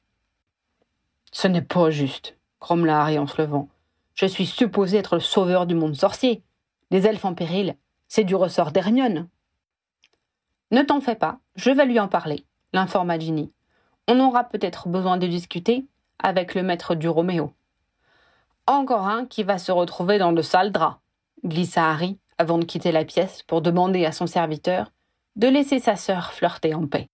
Ce 1.33 1.49
n'est 1.49 1.63
pas 1.63 1.91
juste, 1.91 2.37
grommela 2.61 3.01
Harry 3.01 3.19
en 3.19 3.27
se 3.27 3.41
levant. 3.41 3.71
Je 4.17 4.27
suis 4.27 4.47
supposé 4.47 4.97
être 4.97 5.17
le 5.17 5.21
sauveur 5.21 5.67
du 5.67 5.75
monde 5.75 5.95
sorcier. 5.95 6.43
Les 6.91 7.07
elfes 7.07 7.27
en 7.27 7.35
péril, 7.35 7.77
c'est 8.09 8.25
du 8.25 8.35
ressort 8.35 8.73
d'Hermione. 8.73 9.29
Ne 10.71 10.83
t'en 10.83 11.01
fais 11.01 11.15
pas, 11.15 11.39
je 11.55 11.71
vais 11.71 11.85
lui 11.85 12.01
en 12.01 12.09
parler, 12.09 12.45
l'informa 12.73 13.19
Ginny. 13.19 13.53
On 14.09 14.19
aura 14.19 14.45
peut-être 14.45 14.89
besoin 14.89 15.19
de 15.19 15.27
discuter 15.27 15.87
avec 16.19 16.55
le 16.55 16.63
maître 16.63 16.95
du 16.95 17.09
Roméo. 17.09 17.53
Encore 18.67 19.07
un 19.07 19.27
qui 19.27 19.43
va 19.43 19.59
se 19.59 19.71
retrouver 19.71 20.19
dans 20.19 20.33
le 20.33 20.43
sale 20.43 20.73
drap, 20.73 21.01
glissa 21.45 21.91
Harry 21.91 22.19
avant 22.39 22.59
de 22.59 22.65
quitter 22.65 22.93
la 22.93 23.05
pièce 23.05 23.43
pour 23.43 23.61
demander 23.61 24.07
à 24.07 24.13
son 24.13 24.27
serviteur 24.27 24.93
de 25.37 25.47
laisser 25.47 25.79
sa 25.79 25.95
sœur 25.95 26.33
flirter 26.33 26.75
en 26.75 26.87
paix. 26.87 27.09